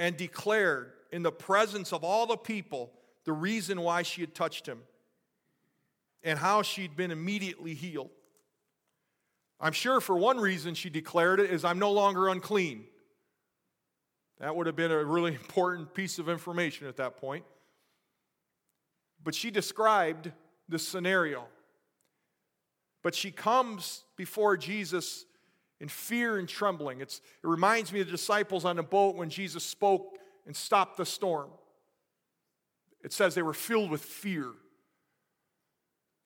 and 0.00 0.16
declared 0.16 0.92
in 1.12 1.22
the 1.22 1.30
presence 1.30 1.92
of 1.92 2.02
all 2.02 2.26
the 2.26 2.36
people 2.36 2.92
the 3.24 3.32
reason 3.32 3.80
why 3.80 4.02
she 4.02 4.20
had 4.20 4.34
touched 4.34 4.66
him 4.66 4.80
and 6.24 6.38
how 6.38 6.62
she'd 6.62 6.96
been 6.96 7.10
immediately 7.10 7.74
healed. 7.74 8.10
I'm 9.60 9.72
sure 9.72 10.00
for 10.00 10.16
one 10.16 10.38
reason 10.38 10.74
she 10.74 10.90
declared 10.90 11.38
it 11.38 11.50
is 11.50 11.64
I'm 11.64 11.78
no 11.78 11.92
longer 11.92 12.28
unclean. 12.28 12.84
That 14.40 14.56
would 14.56 14.66
have 14.66 14.74
been 14.74 14.90
a 14.90 15.04
really 15.04 15.34
important 15.34 15.94
piece 15.94 16.18
of 16.18 16.28
information 16.28 16.88
at 16.88 16.96
that 16.96 17.16
point. 17.16 17.44
But 19.22 19.34
she 19.36 19.52
described 19.52 20.32
the 20.68 20.78
scenario. 20.80 21.44
But 23.02 23.14
she 23.14 23.30
comes 23.30 24.04
before 24.16 24.56
Jesus 24.56 25.26
in 25.80 25.88
fear 25.88 26.38
and 26.38 26.48
trembling. 26.48 27.00
It's, 27.00 27.18
it 27.18 27.46
reminds 27.46 27.92
me 27.92 28.00
of 28.00 28.06
the 28.06 28.12
disciples 28.12 28.64
on 28.64 28.76
the 28.76 28.82
boat 28.82 29.16
when 29.16 29.30
Jesus 29.30 29.64
spoke 29.64 30.18
and 30.46 30.56
stop 30.56 30.96
the 30.96 31.06
storm. 31.06 31.50
It 33.02 33.12
says 33.12 33.34
they 33.34 33.42
were 33.42 33.54
filled 33.54 33.90
with 33.90 34.02
fear. 34.02 34.48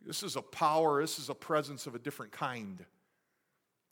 This 0.04 0.22
is 0.22 0.36
a 0.36 0.42
power, 0.42 1.00
this 1.00 1.18
is 1.18 1.28
a 1.28 1.34
presence 1.34 1.86
of 1.86 1.94
a 1.94 1.98
different 1.98 2.32
kind. 2.32 2.84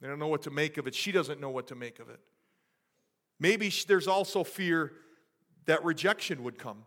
They 0.00 0.08
don't 0.08 0.18
know 0.18 0.28
what 0.28 0.42
to 0.42 0.50
make 0.50 0.76
of 0.76 0.86
it. 0.86 0.94
She 0.94 1.12
doesn't 1.12 1.40
know 1.40 1.50
what 1.50 1.68
to 1.68 1.74
make 1.74 1.98
of 1.98 2.08
it. 2.08 2.20
Maybe 3.40 3.72
there's 3.88 4.06
also 4.06 4.44
fear 4.44 4.92
that 5.66 5.84
rejection 5.84 6.42
would 6.44 6.58
come 6.58 6.84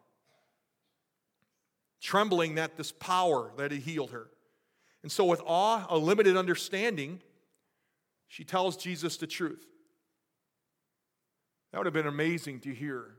trembling 2.01 2.55
that 2.55 2.77
this 2.77 2.91
power 2.91 3.51
that 3.57 3.71
had 3.71 3.81
healed 3.81 4.11
her. 4.11 4.27
And 5.03 5.11
so, 5.11 5.25
with 5.25 5.41
awe, 5.45 5.85
a 5.89 5.97
limited 5.97 6.35
understanding, 6.35 7.21
she 8.27 8.43
tells 8.43 8.77
Jesus 8.77 9.17
the 9.17 9.27
truth. 9.27 9.65
That 11.71 11.79
would 11.79 11.85
have 11.85 11.93
been 11.93 12.07
amazing 12.07 12.61
to 12.61 12.73
hear 12.73 13.16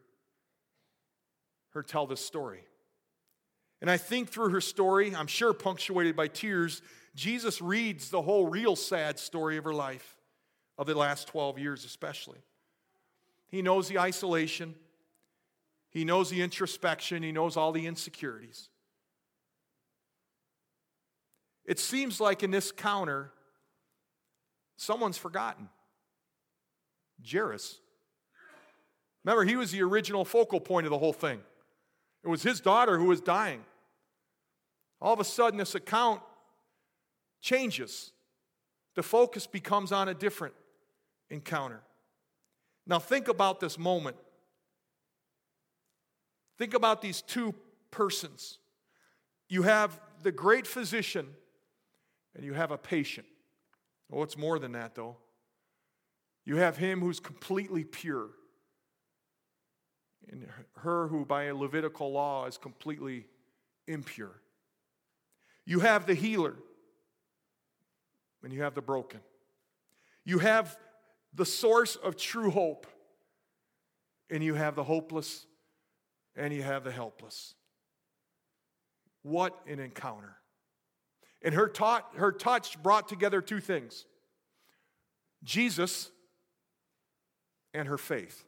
her 1.70 1.83
tell 1.83 2.07
this 2.07 2.24
story. 2.24 2.61
And 3.81 3.90
I 3.90 3.96
think 3.96 4.28
through 4.28 4.50
her 4.50 4.61
story, 4.61 5.14
I'm 5.14 5.26
sure 5.26 5.52
punctuated 5.52 6.16
by 6.16 6.28
tears, 6.28 6.83
Jesus 7.14 7.61
reads 7.61 8.11
the 8.11 8.22
whole 8.22 8.46
real 8.46 8.76
sad 8.76 9.18
story 9.18 9.57
of 9.57 9.64
her 9.64 9.74
life, 9.74 10.16
of 10.76 10.87
the 10.87 10.94
last 10.94 11.28
12 11.28 11.59
years 11.59 11.85
especially. 11.85 12.38
He 13.48 13.62
knows 13.62 13.88
the 13.88 13.98
isolation, 13.98 14.74
he 15.90 16.04
knows 16.04 16.31
the 16.31 16.42
introspection, 16.42 17.22
he 17.22 17.33
knows 17.33 17.57
all 17.57 17.72
the 17.72 17.87
insecurities. 17.87 18.68
It 21.64 21.78
seems 21.78 22.20
like 22.20 22.42
in 22.42 22.50
this 22.50 22.72
counter, 22.72 23.31
someone's 24.76 25.18
forgotten. 25.18 25.68
Jairus. 27.31 27.78
Remember, 29.24 29.44
he 29.44 29.57
was 29.57 29.70
the 29.72 29.83
original 29.83 30.24
focal 30.24 30.61
point 30.61 30.87
of 30.87 30.90
the 30.90 30.98
whole 30.98 31.12
thing. 31.12 31.40
It 32.24 32.28
was 32.28 32.42
his 32.42 32.61
daughter 32.61 32.98
who 32.98 33.07
was 33.07 33.20
dying. 33.20 33.64
All 35.00 35.12
of 35.12 35.20
a 35.20 35.24
sudden, 35.24 35.59
this 35.59 35.74
account 35.74 36.20
changes. 37.40 38.12
The 38.94 39.02
focus 39.02 39.46
becomes 39.46 39.92
on 39.92 40.09
a 40.09 40.14
different 40.14 40.54
encounter. 41.31 41.83
Now, 42.87 42.98
think 42.98 43.28
about 43.28 43.61
this 43.61 43.78
moment. 43.78 44.16
Think 46.57 46.74
about 46.74 47.00
these 47.00 47.22
two 47.22 47.54
persons. 47.90 48.59
You 49.48 49.62
have 49.62 50.00
the 50.22 50.33
great 50.33 50.66
physician 50.66 51.28
and 52.35 52.44
you 52.44 52.54
have 52.54 52.70
a 52.70 52.78
patient. 52.78 53.26
Oh, 54.12 54.22
it's 54.22 54.37
more 54.37 54.59
than 54.59 54.72
that, 54.72 54.94
though. 54.94 55.16
You 56.44 56.57
have 56.57 56.78
him 56.78 57.00
who's 57.00 57.20
completely 57.20 57.85
pure, 57.85 58.31
and 60.30 60.46
her 60.76 61.08
who, 61.08 61.24
by 61.24 61.44
a 61.44 61.54
Levitical 61.54 62.12
law, 62.12 62.46
is 62.46 62.58
completely 62.58 63.26
impure. 63.86 64.40
You 65.64 65.80
have 65.80 66.06
the 66.06 66.14
healer, 66.14 66.54
and 68.42 68.52
you 68.52 68.62
have 68.62 68.74
the 68.74 68.82
broken. 68.82 69.20
You 70.24 70.38
have 70.38 70.76
the 71.34 71.46
source 71.46 71.96
of 71.96 72.16
true 72.16 72.50
hope, 72.50 72.86
and 74.30 74.42
you 74.42 74.54
have 74.54 74.74
the 74.74 74.84
hopeless, 74.84 75.46
and 76.36 76.52
you 76.52 76.62
have 76.62 76.84
the 76.84 76.92
helpless. 76.92 77.54
What 79.22 79.58
an 79.66 79.78
encounter! 79.80 80.36
And 81.42 81.54
her, 81.54 81.68
taught, 81.68 82.10
her 82.16 82.32
touch 82.32 82.82
brought 82.82 83.08
together 83.08 83.40
two 83.40 83.60
things 83.60 84.04
Jesus 85.44 86.10
and 87.72 87.86
her 87.88 87.98
faith. 87.98 88.44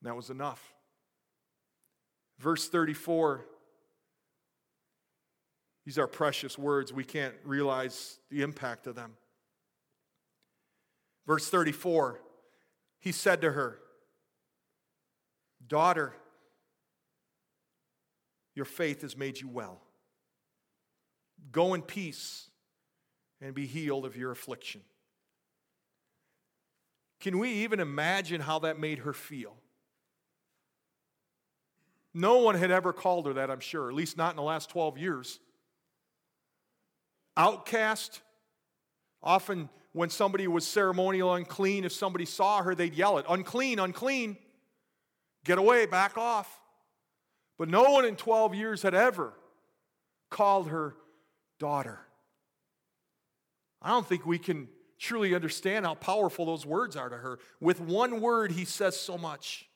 And 0.00 0.08
that 0.08 0.14
was 0.14 0.30
enough. 0.30 0.74
Verse 2.38 2.68
34, 2.68 3.44
these 5.84 5.98
are 5.98 6.06
precious 6.06 6.56
words. 6.56 6.92
We 6.92 7.04
can't 7.04 7.34
realize 7.44 8.18
the 8.30 8.42
impact 8.42 8.86
of 8.86 8.94
them. 8.94 9.14
Verse 11.26 11.48
34, 11.50 12.20
he 13.00 13.12
said 13.12 13.40
to 13.42 13.52
her, 13.52 13.78
Daughter, 15.66 16.14
your 18.54 18.64
faith 18.64 19.02
has 19.02 19.16
made 19.16 19.40
you 19.40 19.48
well. 19.48 19.80
Go 21.52 21.74
in 21.74 21.82
peace 21.82 22.48
and 23.40 23.54
be 23.54 23.66
healed 23.66 24.04
of 24.04 24.16
your 24.16 24.30
affliction. 24.30 24.80
Can 27.20 27.38
we 27.38 27.50
even 27.50 27.80
imagine 27.80 28.40
how 28.40 28.60
that 28.60 28.78
made 28.78 29.00
her 29.00 29.12
feel? 29.12 29.56
No 32.18 32.38
one 32.38 32.56
had 32.56 32.72
ever 32.72 32.92
called 32.92 33.26
her 33.26 33.34
that, 33.34 33.48
I'm 33.48 33.60
sure, 33.60 33.88
at 33.88 33.94
least 33.94 34.16
not 34.16 34.30
in 34.30 34.36
the 34.36 34.42
last 34.42 34.70
12 34.70 34.98
years. 34.98 35.38
Outcast. 37.36 38.22
Often, 39.22 39.68
when 39.92 40.10
somebody 40.10 40.48
was 40.48 40.66
ceremonial 40.66 41.32
unclean, 41.32 41.84
if 41.84 41.92
somebody 41.92 42.24
saw 42.24 42.60
her, 42.64 42.74
they'd 42.74 42.94
yell 42.94 43.18
it 43.18 43.26
unclean, 43.28 43.78
unclean. 43.78 44.36
Get 45.44 45.58
away, 45.58 45.86
back 45.86 46.18
off. 46.18 46.60
But 47.56 47.68
no 47.68 47.84
one 47.92 48.04
in 48.04 48.16
12 48.16 48.52
years 48.52 48.82
had 48.82 48.96
ever 48.96 49.32
called 50.28 50.70
her 50.70 50.96
daughter. 51.60 52.00
I 53.80 53.90
don't 53.90 54.06
think 54.06 54.26
we 54.26 54.40
can 54.40 54.66
truly 54.98 55.36
understand 55.36 55.86
how 55.86 55.94
powerful 55.94 56.46
those 56.46 56.66
words 56.66 56.96
are 56.96 57.08
to 57.08 57.16
her. 57.16 57.38
With 57.60 57.80
one 57.80 58.20
word, 58.20 58.50
he 58.50 58.64
says 58.64 58.98
so 58.98 59.16
much. 59.16 59.67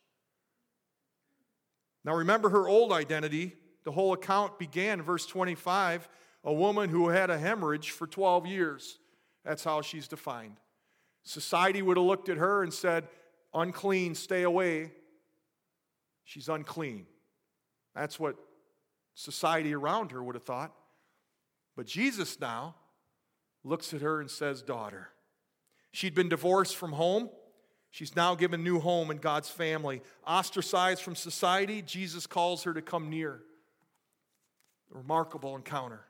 Now, 2.05 2.15
remember 2.15 2.51
her 2.51 2.69
old 2.69 2.93
identity. 2.93 3.57
The 3.85 3.93
whole 3.93 4.13
account 4.13 4.59
began, 4.59 5.03
verse 5.03 5.27
25, 5.27 6.09
a 6.45 6.53
woman 6.53 6.91
who 6.91 7.09
had 7.09 7.31
a 7.31 7.39
hemorrhage 7.39 7.91
for 7.91 8.07
12 8.07 8.47
years. 8.47 8.99
That's 9.45 9.65
how 9.65 9.83
she's 9.83 10.09
defined. 10.09 10.57
Society 11.25 11.83
would 11.83 11.97
have 11.97 12.07
looked 12.07 12.29
at 12.29 12.37
her 12.39 12.63
and 12.63 12.73
said, 12.73 13.09
unclean, 13.55 14.15
stay 14.15 14.43
away. 14.43 14.93
She's 16.25 16.49
unclean. 16.49 17.07
That's 17.95 18.19
what 18.19 18.37
society 19.15 19.75
around 19.75 20.13
her 20.13 20.23
would 20.23 20.35
have 20.35 20.45
thought. 20.45 20.73
But 21.77 21.87
Jesus 21.87 22.41
now 22.41 22.77
looks 23.65 23.93
at 23.95 24.03
her 24.03 24.21
and 24.21 24.31
says, 24.31 24.63
Daughter. 24.63 25.09
She'd 25.93 26.15
been 26.15 26.29
divorced 26.29 26.77
from 26.77 26.93
home. 26.93 27.31
She's 27.93 28.17
now 28.17 28.35
given 28.35 28.65
new 28.65 28.81
home 28.81 29.11
in 29.11 29.19
God's 29.19 29.51
family. 29.51 30.01
Ostracized 30.27 31.03
from 31.03 31.15
society, 31.15 31.83
Jesus 31.83 32.27
calls 32.27 32.63
her 32.63 32.73
to 32.73 32.81
come 32.81 33.11
near. 33.11 33.43
A 34.93 34.99
remarkable 34.99 35.55
encounter. 35.55 36.01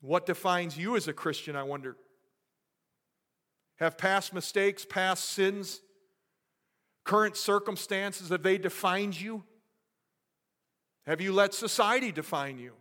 What 0.00 0.24
defines 0.24 0.78
you 0.78 0.96
as 0.96 1.08
a 1.08 1.12
Christian, 1.12 1.56
I 1.56 1.64
wonder? 1.64 1.96
Have 3.80 3.98
past 3.98 4.32
mistakes, 4.32 4.86
past 4.88 5.24
sins, 5.24 5.80
current 7.02 7.36
circumstances, 7.36 8.28
have 8.28 8.44
they 8.44 8.56
defined 8.56 9.20
you? 9.20 9.42
Have 11.06 11.20
you 11.20 11.32
let 11.32 11.54
society 11.54 12.12
define 12.12 12.58
you? 12.58 12.72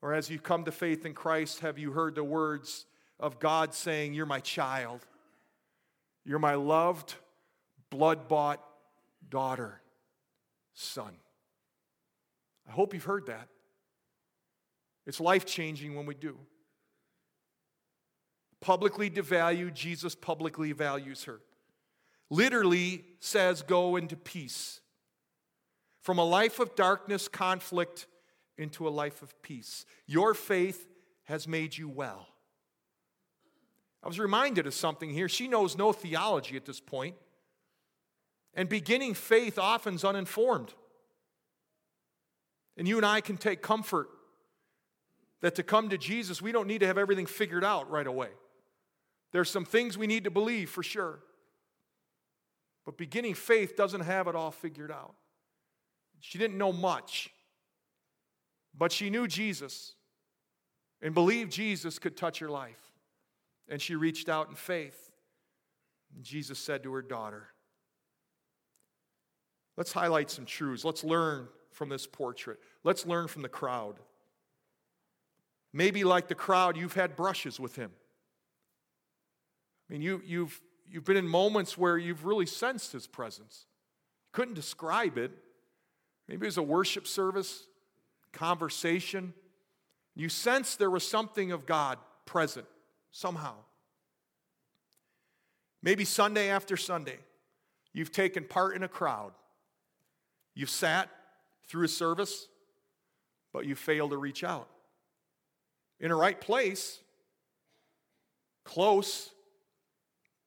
Or 0.00 0.14
as 0.14 0.30
you 0.30 0.38
come 0.38 0.64
to 0.64 0.72
faith 0.72 1.04
in 1.04 1.12
Christ, 1.12 1.60
have 1.60 1.78
you 1.78 1.92
heard 1.92 2.14
the 2.14 2.24
words 2.24 2.86
of 3.22 3.38
God 3.38 3.72
saying, 3.72 4.12
You're 4.12 4.26
my 4.26 4.40
child? 4.40 5.00
You're 6.24 6.38
my 6.38 6.54
loved, 6.54 7.14
blood 7.90 8.28
bought 8.28 8.62
daughter, 9.28 9.80
son. 10.74 11.14
I 12.68 12.72
hope 12.72 12.94
you've 12.94 13.04
heard 13.04 13.26
that. 13.26 13.48
It's 15.06 15.20
life 15.20 15.46
changing 15.46 15.96
when 15.96 16.06
we 16.06 16.14
do. 16.14 16.36
Publicly 18.60 19.10
devalue, 19.10 19.72
Jesus 19.74 20.14
publicly 20.14 20.72
values 20.72 21.24
her. 21.24 21.40
Literally 22.30 23.04
says, 23.18 23.62
Go 23.62 23.96
into 23.96 24.16
peace. 24.16 24.80
From 26.00 26.18
a 26.18 26.24
life 26.24 26.60
of 26.60 26.74
darkness, 26.74 27.28
conflict, 27.28 28.06
into 28.58 28.86
a 28.86 28.90
life 28.90 29.22
of 29.22 29.40
peace. 29.42 29.86
Your 30.06 30.34
faith 30.34 30.88
has 31.24 31.48
made 31.48 31.76
you 31.76 31.88
well. 31.88 32.28
I 34.02 34.08
was 34.08 34.18
reminded 34.18 34.66
of 34.66 34.74
something 34.74 35.10
here. 35.10 35.28
She 35.28 35.46
knows 35.46 35.76
no 35.76 35.92
theology 35.92 36.56
at 36.56 36.64
this 36.64 36.80
point, 36.80 37.14
and 38.54 38.68
beginning 38.68 39.14
faith 39.14 39.58
often 39.58 39.94
is 39.94 40.04
uninformed. 40.04 40.74
And 42.76 42.88
you 42.88 42.96
and 42.96 43.06
I 43.06 43.20
can 43.20 43.36
take 43.36 43.62
comfort 43.62 44.08
that 45.40 45.54
to 45.56 45.62
come 45.62 45.88
to 45.90 45.98
Jesus, 45.98 46.40
we 46.40 46.52
don't 46.52 46.66
need 46.66 46.78
to 46.80 46.86
have 46.86 46.98
everything 46.98 47.26
figured 47.26 47.64
out 47.64 47.90
right 47.90 48.06
away. 48.06 48.28
There's 49.32 49.50
some 49.50 49.64
things 49.64 49.98
we 49.98 50.06
need 50.06 50.24
to 50.24 50.30
believe 50.30 50.70
for 50.70 50.82
sure. 50.82 51.20
But 52.84 52.96
beginning 52.96 53.34
faith 53.34 53.76
doesn't 53.76 54.02
have 54.02 54.26
it 54.26 54.34
all 54.34 54.50
figured 54.50 54.90
out. 54.90 55.14
She 56.20 56.38
didn't 56.38 56.58
know 56.58 56.72
much, 56.72 57.30
but 58.76 58.92
she 58.92 59.10
knew 59.10 59.26
Jesus 59.26 59.94
and 61.00 61.14
believed 61.14 61.50
Jesus 61.50 61.98
could 61.98 62.16
touch 62.16 62.38
her 62.38 62.48
life. 62.48 62.91
And 63.68 63.80
she 63.80 63.94
reached 63.94 64.28
out 64.28 64.48
in 64.48 64.54
faith. 64.54 65.10
And 66.14 66.24
Jesus 66.24 66.58
said 66.58 66.82
to 66.82 66.92
her 66.92 67.02
daughter, 67.02 67.48
Let's 69.76 69.92
highlight 69.92 70.30
some 70.30 70.44
truths. 70.44 70.84
Let's 70.84 71.02
learn 71.02 71.48
from 71.70 71.88
this 71.88 72.06
portrait. 72.06 72.58
Let's 72.84 73.06
learn 73.06 73.28
from 73.28 73.42
the 73.42 73.48
crowd. 73.48 73.98
Maybe, 75.72 76.04
like 76.04 76.28
the 76.28 76.34
crowd, 76.34 76.76
you've 76.76 76.92
had 76.92 77.16
brushes 77.16 77.58
with 77.58 77.76
him. 77.76 77.90
I 79.88 79.94
mean, 79.94 80.02
you, 80.02 80.22
you've, 80.26 80.60
you've 80.86 81.04
been 81.04 81.16
in 81.16 81.26
moments 81.26 81.78
where 81.78 81.96
you've 81.96 82.26
really 82.26 82.44
sensed 82.44 82.92
his 82.92 83.06
presence. 83.06 83.66
Couldn't 84.32 84.54
describe 84.54 85.16
it. 85.16 85.32
Maybe 86.28 86.44
it 86.44 86.48
was 86.48 86.58
a 86.58 86.62
worship 86.62 87.06
service, 87.06 87.64
conversation. 88.32 89.32
You 90.14 90.28
sense 90.28 90.76
there 90.76 90.90
was 90.90 91.06
something 91.06 91.52
of 91.52 91.64
God 91.64 91.98
present 92.26 92.66
somehow. 93.12 93.54
Maybe 95.82 96.04
Sunday 96.04 96.48
after 96.48 96.76
Sunday, 96.76 97.18
you've 97.92 98.12
taken 98.12 98.44
part 98.44 98.74
in 98.74 98.82
a 98.82 98.88
crowd. 98.88 99.32
You've 100.54 100.70
sat 100.70 101.08
through 101.66 101.84
a 101.84 101.88
service, 101.88 102.48
but 103.52 103.66
you 103.66 103.74
failed 103.74 104.10
to 104.10 104.16
reach 104.16 104.42
out. 104.42 104.68
In 106.00 106.10
a 106.10 106.16
right 106.16 106.40
place, 106.40 107.00
close, 108.64 109.30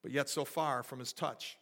but 0.02 0.12
yet 0.12 0.28
so 0.28 0.44
far 0.44 0.82
from 0.82 0.98
his 0.98 1.12
touch. 1.12 1.56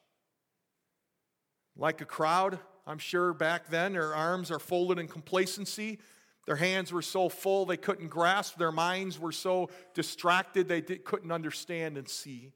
Like 1.77 2.01
a 2.01 2.05
crowd, 2.05 2.59
I'm 2.87 2.99
sure 2.99 3.33
back 3.33 3.69
then 3.69 3.95
their 3.95 4.15
arms 4.15 4.51
are 4.51 4.59
folded 4.59 4.99
in 4.99 5.09
complacency. 5.09 5.99
Their 6.47 6.57
hands 6.57 6.93
were 6.93 7.03
so 7.03 7.29
full 7.29 7.65
they 7.65 7.77
couldn't 7.77 8.09
grasp. 8.09 8.59
Their 8.59 8.73
minds 8.73 9.19
were 9.19 9.33
so 9.33 9.71
distracted 9.95 10.69
they 10.69 10.81
did, 10.81 11.05
couldn't 11.05 11.33
understand 11.33 11.97
and 11.97 12.09
see. 12.09 12.53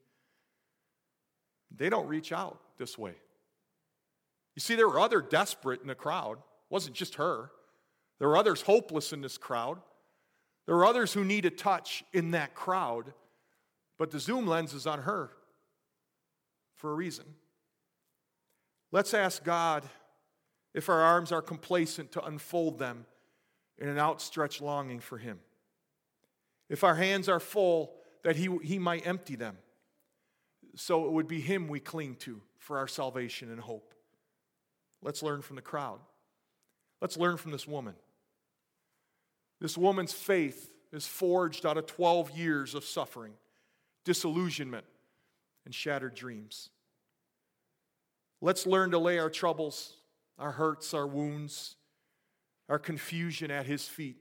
They 1.74 1.88
don't 1.88 2.07
reach 2.07 2.33
out 2.33 2.61
this 2.79 2.98
way. 2.98 3.14
You 4.55 4.61
see, 4.61 4.74
there 4.74 4.88
were 4.88 5.01
other 5.01 5.20
desperate 5.20 5.81
in 5.81 5.88
the 5.88 5.94
crowd. 5.94 6.38
It 6.38 6.70
wasn't 6.70 6.96
just 6.96 7.14
her. 7.14 7.51
There 8.18 8.29
were 8.29 8.37
others 8.37 8.62
hopeless 8.62 9.12
in 9.12 9.20
this 9.20 9.38
crowd. 9.38 9.79
There 10.66 10.77
were 10.77 10.85
others 10.85 11.12
who 11.12 11.24
need 11.24 11.46
a 11.46 11.51
touch 11.51 12.05
in 12.12 12.33
that 12.33 12.55
crowd, 12.55 13.14
but 13.98 14.11
the 14.11 14.20
zoom 14.20 14.46
lens 14.46 14.74
is 14.74 14.87
on 14.87 15.03
her 15.03 15.31
for 16.77 16.90
a 16.90 16.94
reason. 16.94 17.24
Let's 18.92 19.14
ask 19.14 19.44
God 19.44 19.85
if 20.74 20.88
our 20.88 21.01
arms 21.01 21.33
are 21.33 21.40
complacent 21.40 22.12
to 22.12 22.24
unfold 22.24 22.79
them 22.79 23.07
in 23.78 23.88
an 23.88 23.98
outstretched 23.98 24.60
longing 24.60 25.00
for 25.00 25.18
Him. 25.18 25.38
If 26.68 26.84
our 26.84 26.94
hands 26.94 27.28
are 27.28 27.40
full, 27.40 27.94
that 28.24 28.36
He, 28.36 28.48
he 28.62 28.78
might 28.78 29.06
empty 29.06 29.36
them. 29.36 29.56
So 30.74 31.06
it 31.06 31.12
would 31.12 31.28
be 31.28 31.40
Him 31.40 31.68
we 31.68 31.80
cling 31.80 32.16
to 32.16 32.40
for 32.58 32.78
our 32.78 32.88
salvation 32.88 33.50
and 33.50 33.60
hope. 33.60 33.94
Let's 35.02 35.22
learn 35.22 35.42
from 35.42 35.56
the 35.56 35.62
crowd. 35.62 36.00
Let's 37.00 37.16
learn 37.16 37.36
from 37.36 37.52
this 37.52 37.66
woman. 37.66 37.94
This 39.60 39.78
woman's 39.78 40.12
faith 40.12 40.70
is 40.92 41.06
forged 41.06 41.66
out 41.66 41.76
of 41.76 41.86
12 41.86 42.32
years 42.32 42.74
of 42.74 42.84
suffering, 42.84 43.32
disillusionment, 44.04 44.84
and 45.64 45.74
shattered 45.74 46.14
dreams. 46.14 46.70
Let's 48.40 48.66
learn 48.66 48.92
to 48.92 48.98
lay 48.98 49.18
our 49.18 49.30
troubles, 49.30 49.94
our 50.38 50.52
hurts, 50.52 50.94
our 50.94 51.06
wounds, 51.06 51.76
our 52.68 52.78
confusion 52.78 53.50
at 53.50 53.66
His 53.66 53.87
feet. 53.88 54.16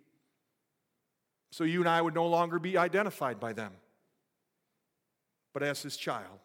So 1.52 1.64
you 1.64 1.80
and 1.80 1.90
I 1.90 2.02
would 2.02 2.14
no 2.14 2.28
longer 2.28 2.60
be 2.60 2.78
identified 2.78 3.40
by 3.40 3.54
them, 3.54 3.74
but 5.54 5.64
as 5.64 5.82
His 5.82 5.98
child. 5.98 6.40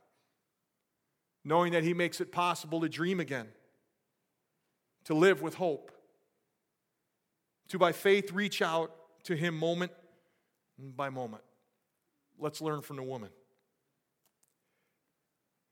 Knowing 1.45 1.73
that 1.73 1.83
He 1.83 1.95
makes 1.95 2.21
it 2.21 2.33
possible 2.33 2.81
to 2.81 2.89
dream 2.89 3.21
again, 3.21 3.49
to 5.05 5.15
live 5.15 5.43
with 5.43 5.55
hope, 5.55 5.91
to 7.69 7.79
by 7.79 7.93
faith 7.93 8.33
reach 8.33 8.63
out 8.63 8.93
to 9.25 9.37
Him 9.37 9.57
moment 9.57 9.93
by 10.79 11.11
moment. 11.11 11.43
Let's 12.39 12.61
learn 12.61 12.83
from 12.83 12.97
the 12.97 13.03
woman. 13.03 13.31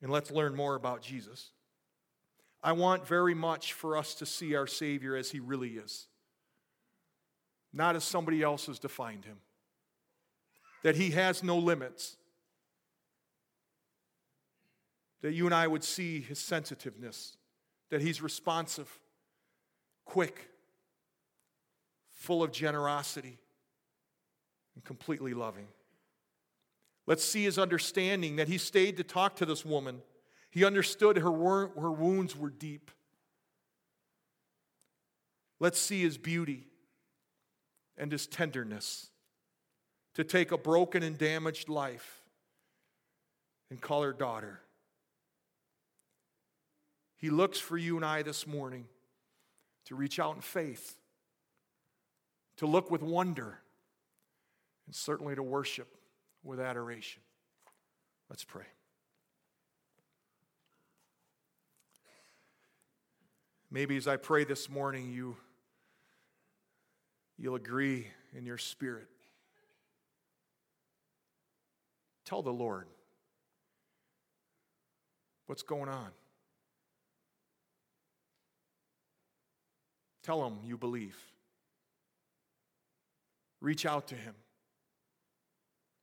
And 0.02 0.10
let's 0.10 0.30
learn 0.30 0.54
more 0.56 0.76
about 0.76 1.02
Jesus. 1.02 1.50
I 2.62 2.72
want 2.72 3.06
very 3.06 3.34
much 3.34 3.72
for 3.74 3.96
us 3.96 4.14
to 4.16 4.26
see 4.26 4.54
our 4.54 4.66
Savior 4.66 5.14
as 5.14 5.30
He 5.30 5.40
really 5.40 5.70
is 5.70 6.06
not 7.72 7.96
as 7.96 8.04
somebody 8.04 8.42
else 8.42 8.66
has 8.66 8.78
defined 8.78 9.24
him. 9.24 9.36
That 10.82 10.96
he 10.96 11.10
has 11.10 11.42
no 11.42 11.58
limits. 11.58 12.16
That 15.22 15.32
you 15.32 15.46
and 15.46 15.54
I 15.54 15.66
would 15.66 15.84
see 15.84 16.20
his 16.20 16.38
sensitiveness, 16.38 17.36
that 17.90 18.00
he's 18.00 18.22
responsive, 18.22 18.88
quick, 20.04 20.48
full 22.10 22.42
of 22.42 22.52
generosity, 22.52 23.38
and 24.74 24.82
completely 24.82 25.34
loving. 25.34 25.68
Let's 27.06 27.24
see 27.24 27.44
his 27.44 27.58
understanding 27.58 28.36
that 28.36 28.48
he 28.48 28.56
stayed 28.56 28.96
to 28.96 29.04
talk 29.04 29.36
to 29.36 29.46
this 29.46 29.64
woman. 29.64 30.00
He 30.50 30.64
understood 30.64 31.18
her, 31.18 31.30
her 31.30 31.92
wounds 31.92 32.34
were 32.34 32.50
deep. 32.50 32.90
Let's 35.58 35.78
see 35.78 36.00
his 36.00 36.16
beauty 36.16 36.69
and 38.00 38.10
his 38.10 38.26
tenderness 38.26 39.10
to 40.14 40.24
take 40.24 40.50
a 40.50 40.58
broken 40.58 41.02
and 41.02 41.18
damaged 41.18 41.68
life 41.68 42.22
and 43.70 43.80
call 43.80 44.02
her 44.02 44.12
daughter. 44.12 44.60
He 47.16 47.28
looks 47.28 47.60
for 47.60 47.76
you 47.76 47.96
and 47.96 48.04
I 48.04 48.22
this 48.22 48.46
morning 48.46 48.86
to 49.84 49.94
reach 49.94 50.18
out 50.18 50.34
in 50.34 50.40
faith, 50.40 50.96
to 52.56 52.66
look 52.66 52.90
with 52.90 53.02
wonder, 53.02 53.58
and 54.86 54.94
certainly 54.94 55.34
to 55.34 55.42
worship 55.42 55.94
with 56.42 56.58
adoration. 56.58 57.20
Let's 58.30 58.44
pray. 58.44 58.64
Maybe 63.70 63.96
as 63.98 64.08
I 64.08 64.16
pray 64.16 64.44
this 64.44 64.70
morning, 64.70 65.12
you 65.12 65.36
you'll 67.40 67.56
agree 67.56 68.06
in 68.36 68.46
your 68.46 68.58
spirit. 68.58 69.08
Tell 72.24 72.42
the 72.42 72.52
Lord 72.52 72.86
what's 75.46 75.62
going 75.62 75.88
on. 75.88 76.10
Tell 80.22 80.46
him 80.46 80.58
you 80.64 80.76
believe. 80.76 81.16
Reach 83.60 83.84
out 83.84 84.08
to 84.08 84.14
Him. 84.14 84.34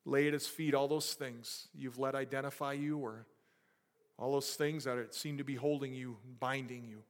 Lay 0.06 0.28
at 0.28 0.34
His 0.34 0.48
feet 0.48 0.74
all 0.74 0.88
those 0.88 1.14
things 1.14 1.68
you've 1.74 2.00
let 2.00 2.16
identify 2.16 2.74
you 2.74 2.98
or 2.98 3.26
all 4.18 4.32
those 4.32 4.56
things 4.56 4.86
that 4.86 5.14
seem 5.14 5.38
to 5.38 5.44
be 5.44 5.56
holding 5.56 5.94
you, 5.94 6.18
binding 6.40 6.86
you. 6.86 7.04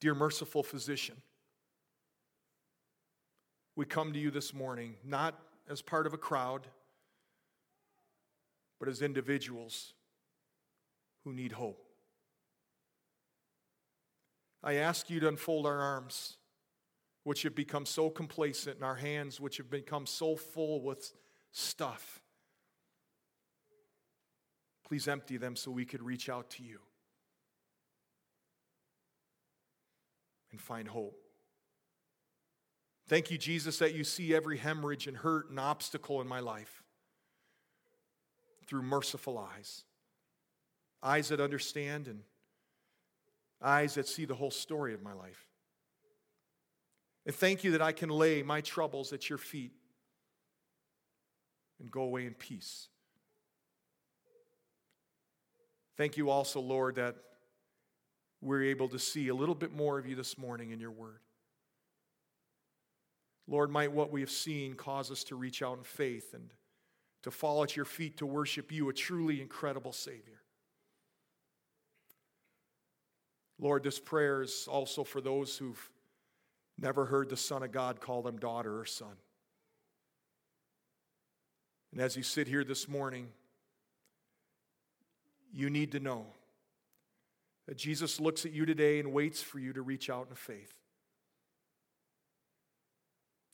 Dear 0.00 0.14
merciful 0.14 0.62
physician, 0.62 1.16
we 3.76 3.86
come 3.86 4.12
to 4.12 4.18
you 4.18 4.30
this 4.30 4.52
morning 4.52 4.96
not 5.04 5.38
as 5.68 5.80
part 5.80 6.06
of 6.06 6.12
a 6.12 6.18
crowd, 6.18 6.66
but 8.78 8.88
as 8.88 9.00
individuals 9.00 9.94
who 11.24 11.32
need 11.32 11.52
hope. 11.52 11.82
I 14.62 14.74
ask 14.74 15.08
you 15.08 15.18
to 15.20 15.28
unfold 15.28 15.64
our 15.64 15.78
arms, 15.78 16.36
which 17.24 17.42
have 17.42 17.54
become 17.54 17.86
so 17.86 18.10
complacent, 18.10 18.76
and 18.76 18.84
our 18.84 18.96
hands, 18.96 19.40
which 19.40 19.56
have 19.56 19.70
become 19.70 20.06
so 20.06 20.36
full 20.36 20.82
with 20.82 21.12
stuff. 21.52 22.20
Please 24.86 25.08
empty 25.08 25.36
them 25.36 25.56
so 25.56 25.70
we 25.70 25.84
could 25.84 26.02
reach 26.02 26.28
out 26.28 26.50
to 26.50 26.62
you 26.62 26.80
and 30.56 30.60
find 30.62 30.88
hope. 30.88 31.18
Thank 33.08 33.30
you, 33.30 33.36
Jesus, 33.36 33.78
that 33.78 33.94
you 33.94 34.04
see 34.04 34.34
every 34.34 34.56
hemorrhage 34.56 35.06
and 35.06 35.18
hurt 35.18 35.50
and 35.50 35.60
obstacle 35.60 36.22
in 36.22 36.26
my 36.26 36.40
life 36.40 36.82
through 38.66 38.80
merciful 38.80 39.36
eyes. 39.36 39.84
Eyes 41.02 41.28
that 41.28 41.42
understand 41.42 42.08
and 42.08 42.20
eyes 43.62 43.96
that 43.96 44.08
see 44.08 44.24
the 44.24 44.34
whole 44.34 44.50
story 44.50 44.94
of 44.94 45.02
my 45.02 45.12
life. 45.12 45.46
And 47.26 47.34
thank 47.34 47.62
you 47.62 47.72
that 47.72 47.82
I 47.82 47.92
can 47.92 48.08
lay 48.08 48.42
my 48.42 48.62
troubles 48.62 49.12
at 49.12 49.28
your 49.28 49.38
feet 49.38 49.72
and 51.80 51.90
go 51.90 52.00
away 52.00 52.24
in 52.24 52.32
peace. 52.32 52.88
Thank 55.98 56.16
you 56.16 56.30
also, 56.30 56.60
Lord, 56.60 56.94
that 56.94 57.16
we're 58.46 58.62
able 58.62 58.88
to 58.88 58.98
see 58.98 59.28
a 59.28 59.34
little 59.34 59.54
bit 59.54 59.74
more 59.74 59.98
of 59.98 60.06
you 60.06 60.14
this 60.14 60.38
morning 60.38 60.70
in 60.70 60.78
your 60.78 60.92
word. 60.92 61.18
Lord, 63.48 63.70
might 63.70 63.92
what 63.92 64.12
we 64.12 64.20
have 64.20 64.30
seen 64.30 64.74
cause 64.74 65.10
us 65.10 65.24
to 65.24 65.36
reach 65.36 65.62
out 65.62 65.78
in 65.78 65.84
faith 65.84 66.32
and 66.32 66.50
to 67.22 67.30
fall 67.30 67.64
at 67.64 67.74
your 67.74 67.84
feet 67.84 68.18
to 68.18 68.26
worship 68.26 68.70
you, 68.70 68.88
a 68.88 68.92
truly 68.92 69.40
incredible 69.40 69.92
Savior. 69.92 70.40
Lord, 73.58 73.82
this 73.82 73.98
prayer 73.98 74.42
is 74.42 74.68
also 74.70 75.02
for 75.02 75.20
those 75.20 75.56
who've 75.56 75.90
never 76.78 77.04
heard 77.04 77.28
the 77.28 77.36
Son 77.36 77.62
of 77.62 77.72
God 77.72 78.00
call 78.00 78.22
them 78.22 78.38
daughter 78.38 78.78
or 78.78 78.84
son. 78.84 79.16
And 81.92 82.00
as 82.00 82.16
you 82.16 82.22
sit 82.22 82.46
here 82.46 82.62
this 82.62 82.88
morning, 82.88 83.28
you 85.52 85.70
need 85.70 85.92
to 85.92 86.00
know 86.00 86.26
that 87.66 87.76
Jesus 87.76 88.20
looks 88.20 88.46
at 88.46 88.52
you 88.52 88.64
today 88.64 89.00
and 89.00 89.12
waits 89.12 89.42
for 89.42 89.58
you 89.58 89.72
to 89.72 89.82
reach 89.82 90.08
out 90.08 90.28
in 90.28 90.36
faith. 90.36 90.74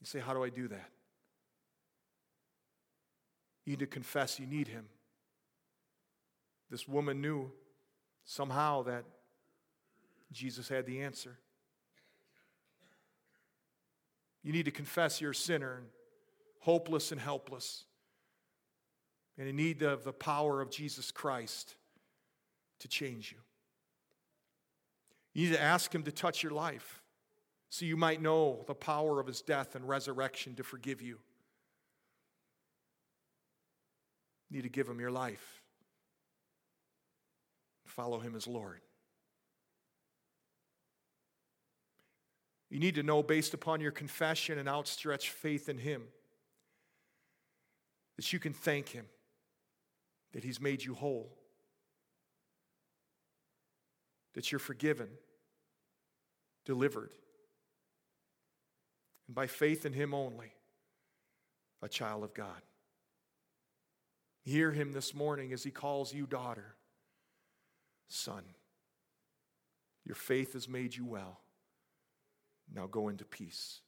You 0.01 0.07
say, 0.07 0.21
How 0.21 0.35
do 0.35 0.45
I 0.45 0.51
do 0.51 0.69
that? 0.69 0.91
You 3.65 3.73
need 3.73 3.79
to 3.79 3.87
confess 3.87 4.39
you 4.39 4.47
need 4.47 4.69
Him. 4.69 4.87
This 6.71 6.89
woman 6.89 7.21
knew 7.21 7.51
somehow 8.25 8.83
that 8.83 9.05
Jesus 10.33 10.69
had 10.69 10.87
the 10.87 11.03
answer. 11.03 11.39
You 14.43 14.53
need 14.53 14.65
to 14.65 14.71
confess 14.71 15.21
you're 15.21 15.31
a 15.31 15.35
sinner 15.35 15.75
and 15.77 15.87
hopeless 16.61 17.13
and 17.13 17.21
helpless, 17.21 17.85
and 19.39 19.49
in 19.49 19.57
need 19.57 19.83
of 19.83 20.05
the 20.05 20.13
power 20.13 20.61
of 20.61 20.71
Jesus 20.71 21.11
Christ 21.11 21.75
to 22.81 22.89
change 22.89 23.33
you. 23.33 23.39
You 25.35 25.49
need 25.49 25.55
to 25.55 25.62
ask 25.62 25.95
Him 25.95 26.03
to 26.05 26.12
touch 26.12 26.43
your 26.43 26.53
life 26.53 27.03
so 27.72 27.87
you 27.87 27.97
might 27.97 28.20
know 28.20 28.64
the 28.66 28.74
power 28.74 29.18
of 29.18 29.26
his 29.26 29.41
death 29.41 29.74
and 29.74 29.89
resurrection 29.89 30.55
to 30.57 30.62
forgive 30.62 31.01
you. 31.01 31.16
You 34.51 34.57
need 34.59 34.64
to 34.64 34.68
give 34.68 34.87
him 34.87 35.01
your 35.01 35.11
life. 35.11 35.62
Follow 37.87 38.18
him 38.18 38.37
as 38.37 38.47
Lord. 38.47 38.83
You 42.68 42.78
need 42.78 42.97
to 42.97 43.03
know, 43.03 43.22
based 43.22 43.55
upon 43.55 43.80
your 43.80 43.91
confession 43.91 44.59
and 44.59 44.68
outstretched 44.68 45.30
faith 45.30 45.70
in 45.70 45.78
him, 45.78 46.03
that 48.16 48.35
you 48.35 48.39
can 48.39 48.53
thank 48.53 48.91
him, 48.91 49.07
that 50.35 50.45
he's 50.45 50.61
made 50.61 50.85
you 50.85 50.93
whole, 50.93 51.39
that 54.35 54.51
you're 54.51 54.59
forgiven, 54.59 55.09
delivered 56.64 57.11
and 59.26 59.35
by 59.35 59.47
faith 59.47 59.87
in 59.87 59.93
Him 59.93 60.12
only, 60.12 60.53
a 61.80 61.89
child 61.89 62.22
of 62.24 62.35
God. 62.35 62.61
Hear 64.43 64.72
Him 64.72 64.93
this 64.93 65.14
morning 65.14 65.53
as 65.53 65.62
He 65.62 65.70
calls 65.70 66.12
you 66.12 66.26
daughter, 66.26 66.76
son. 68.09 68.43
Your 70.05 70.16
faith 70.16 70.55
has 70.55 70.68
made 70.68 70.95
you 70.95 71.07
well. 71.07 71.41
Now 72.74 72.87
go 72.87 73.09
into 73.09 73.24
peace. 73.24 73.80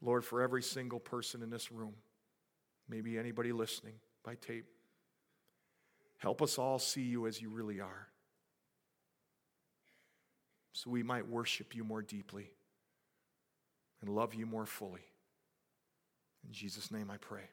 Lord, 0.00 0.24
for 0.24 0.42
every 0.42 0.62
single 0.62 1.00
person 1.00 1.42
in 1.42 1.50
this 1.50 1.72
room, 1.72 1.94
maybe 2.88 3.18
anybody 3.18 3.52
listening 3.52 3.94
by 4.22 4.34
tape, 4.34 4.66
help 6.24 6.40
us 6.40 6.58
all 6.58 6.78
see 6.78 7.02
you 7.02 7.26
as 7.26 7.42
you 7.42 7.50
really 7.50 7.80
are 7.80 8.08
so 10.72 10.88
we 10.88 11.02
might 11.02 11.28
worship 11.28 11.74
you 11.74 11.84
more 11.84 12.00
deeply 12.00 12.50
and 14.00 14.08
love 14.08 14.34
you 14.34 14.46
more 14.46 14.64
fully. 14.64 15.04
In 16.46 16.52
Jesus' 16.52 16.90
name 16.90 17.10
I 17.10 17.18
pray. 17.18 17.44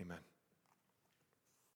Amen. 0.00 0.18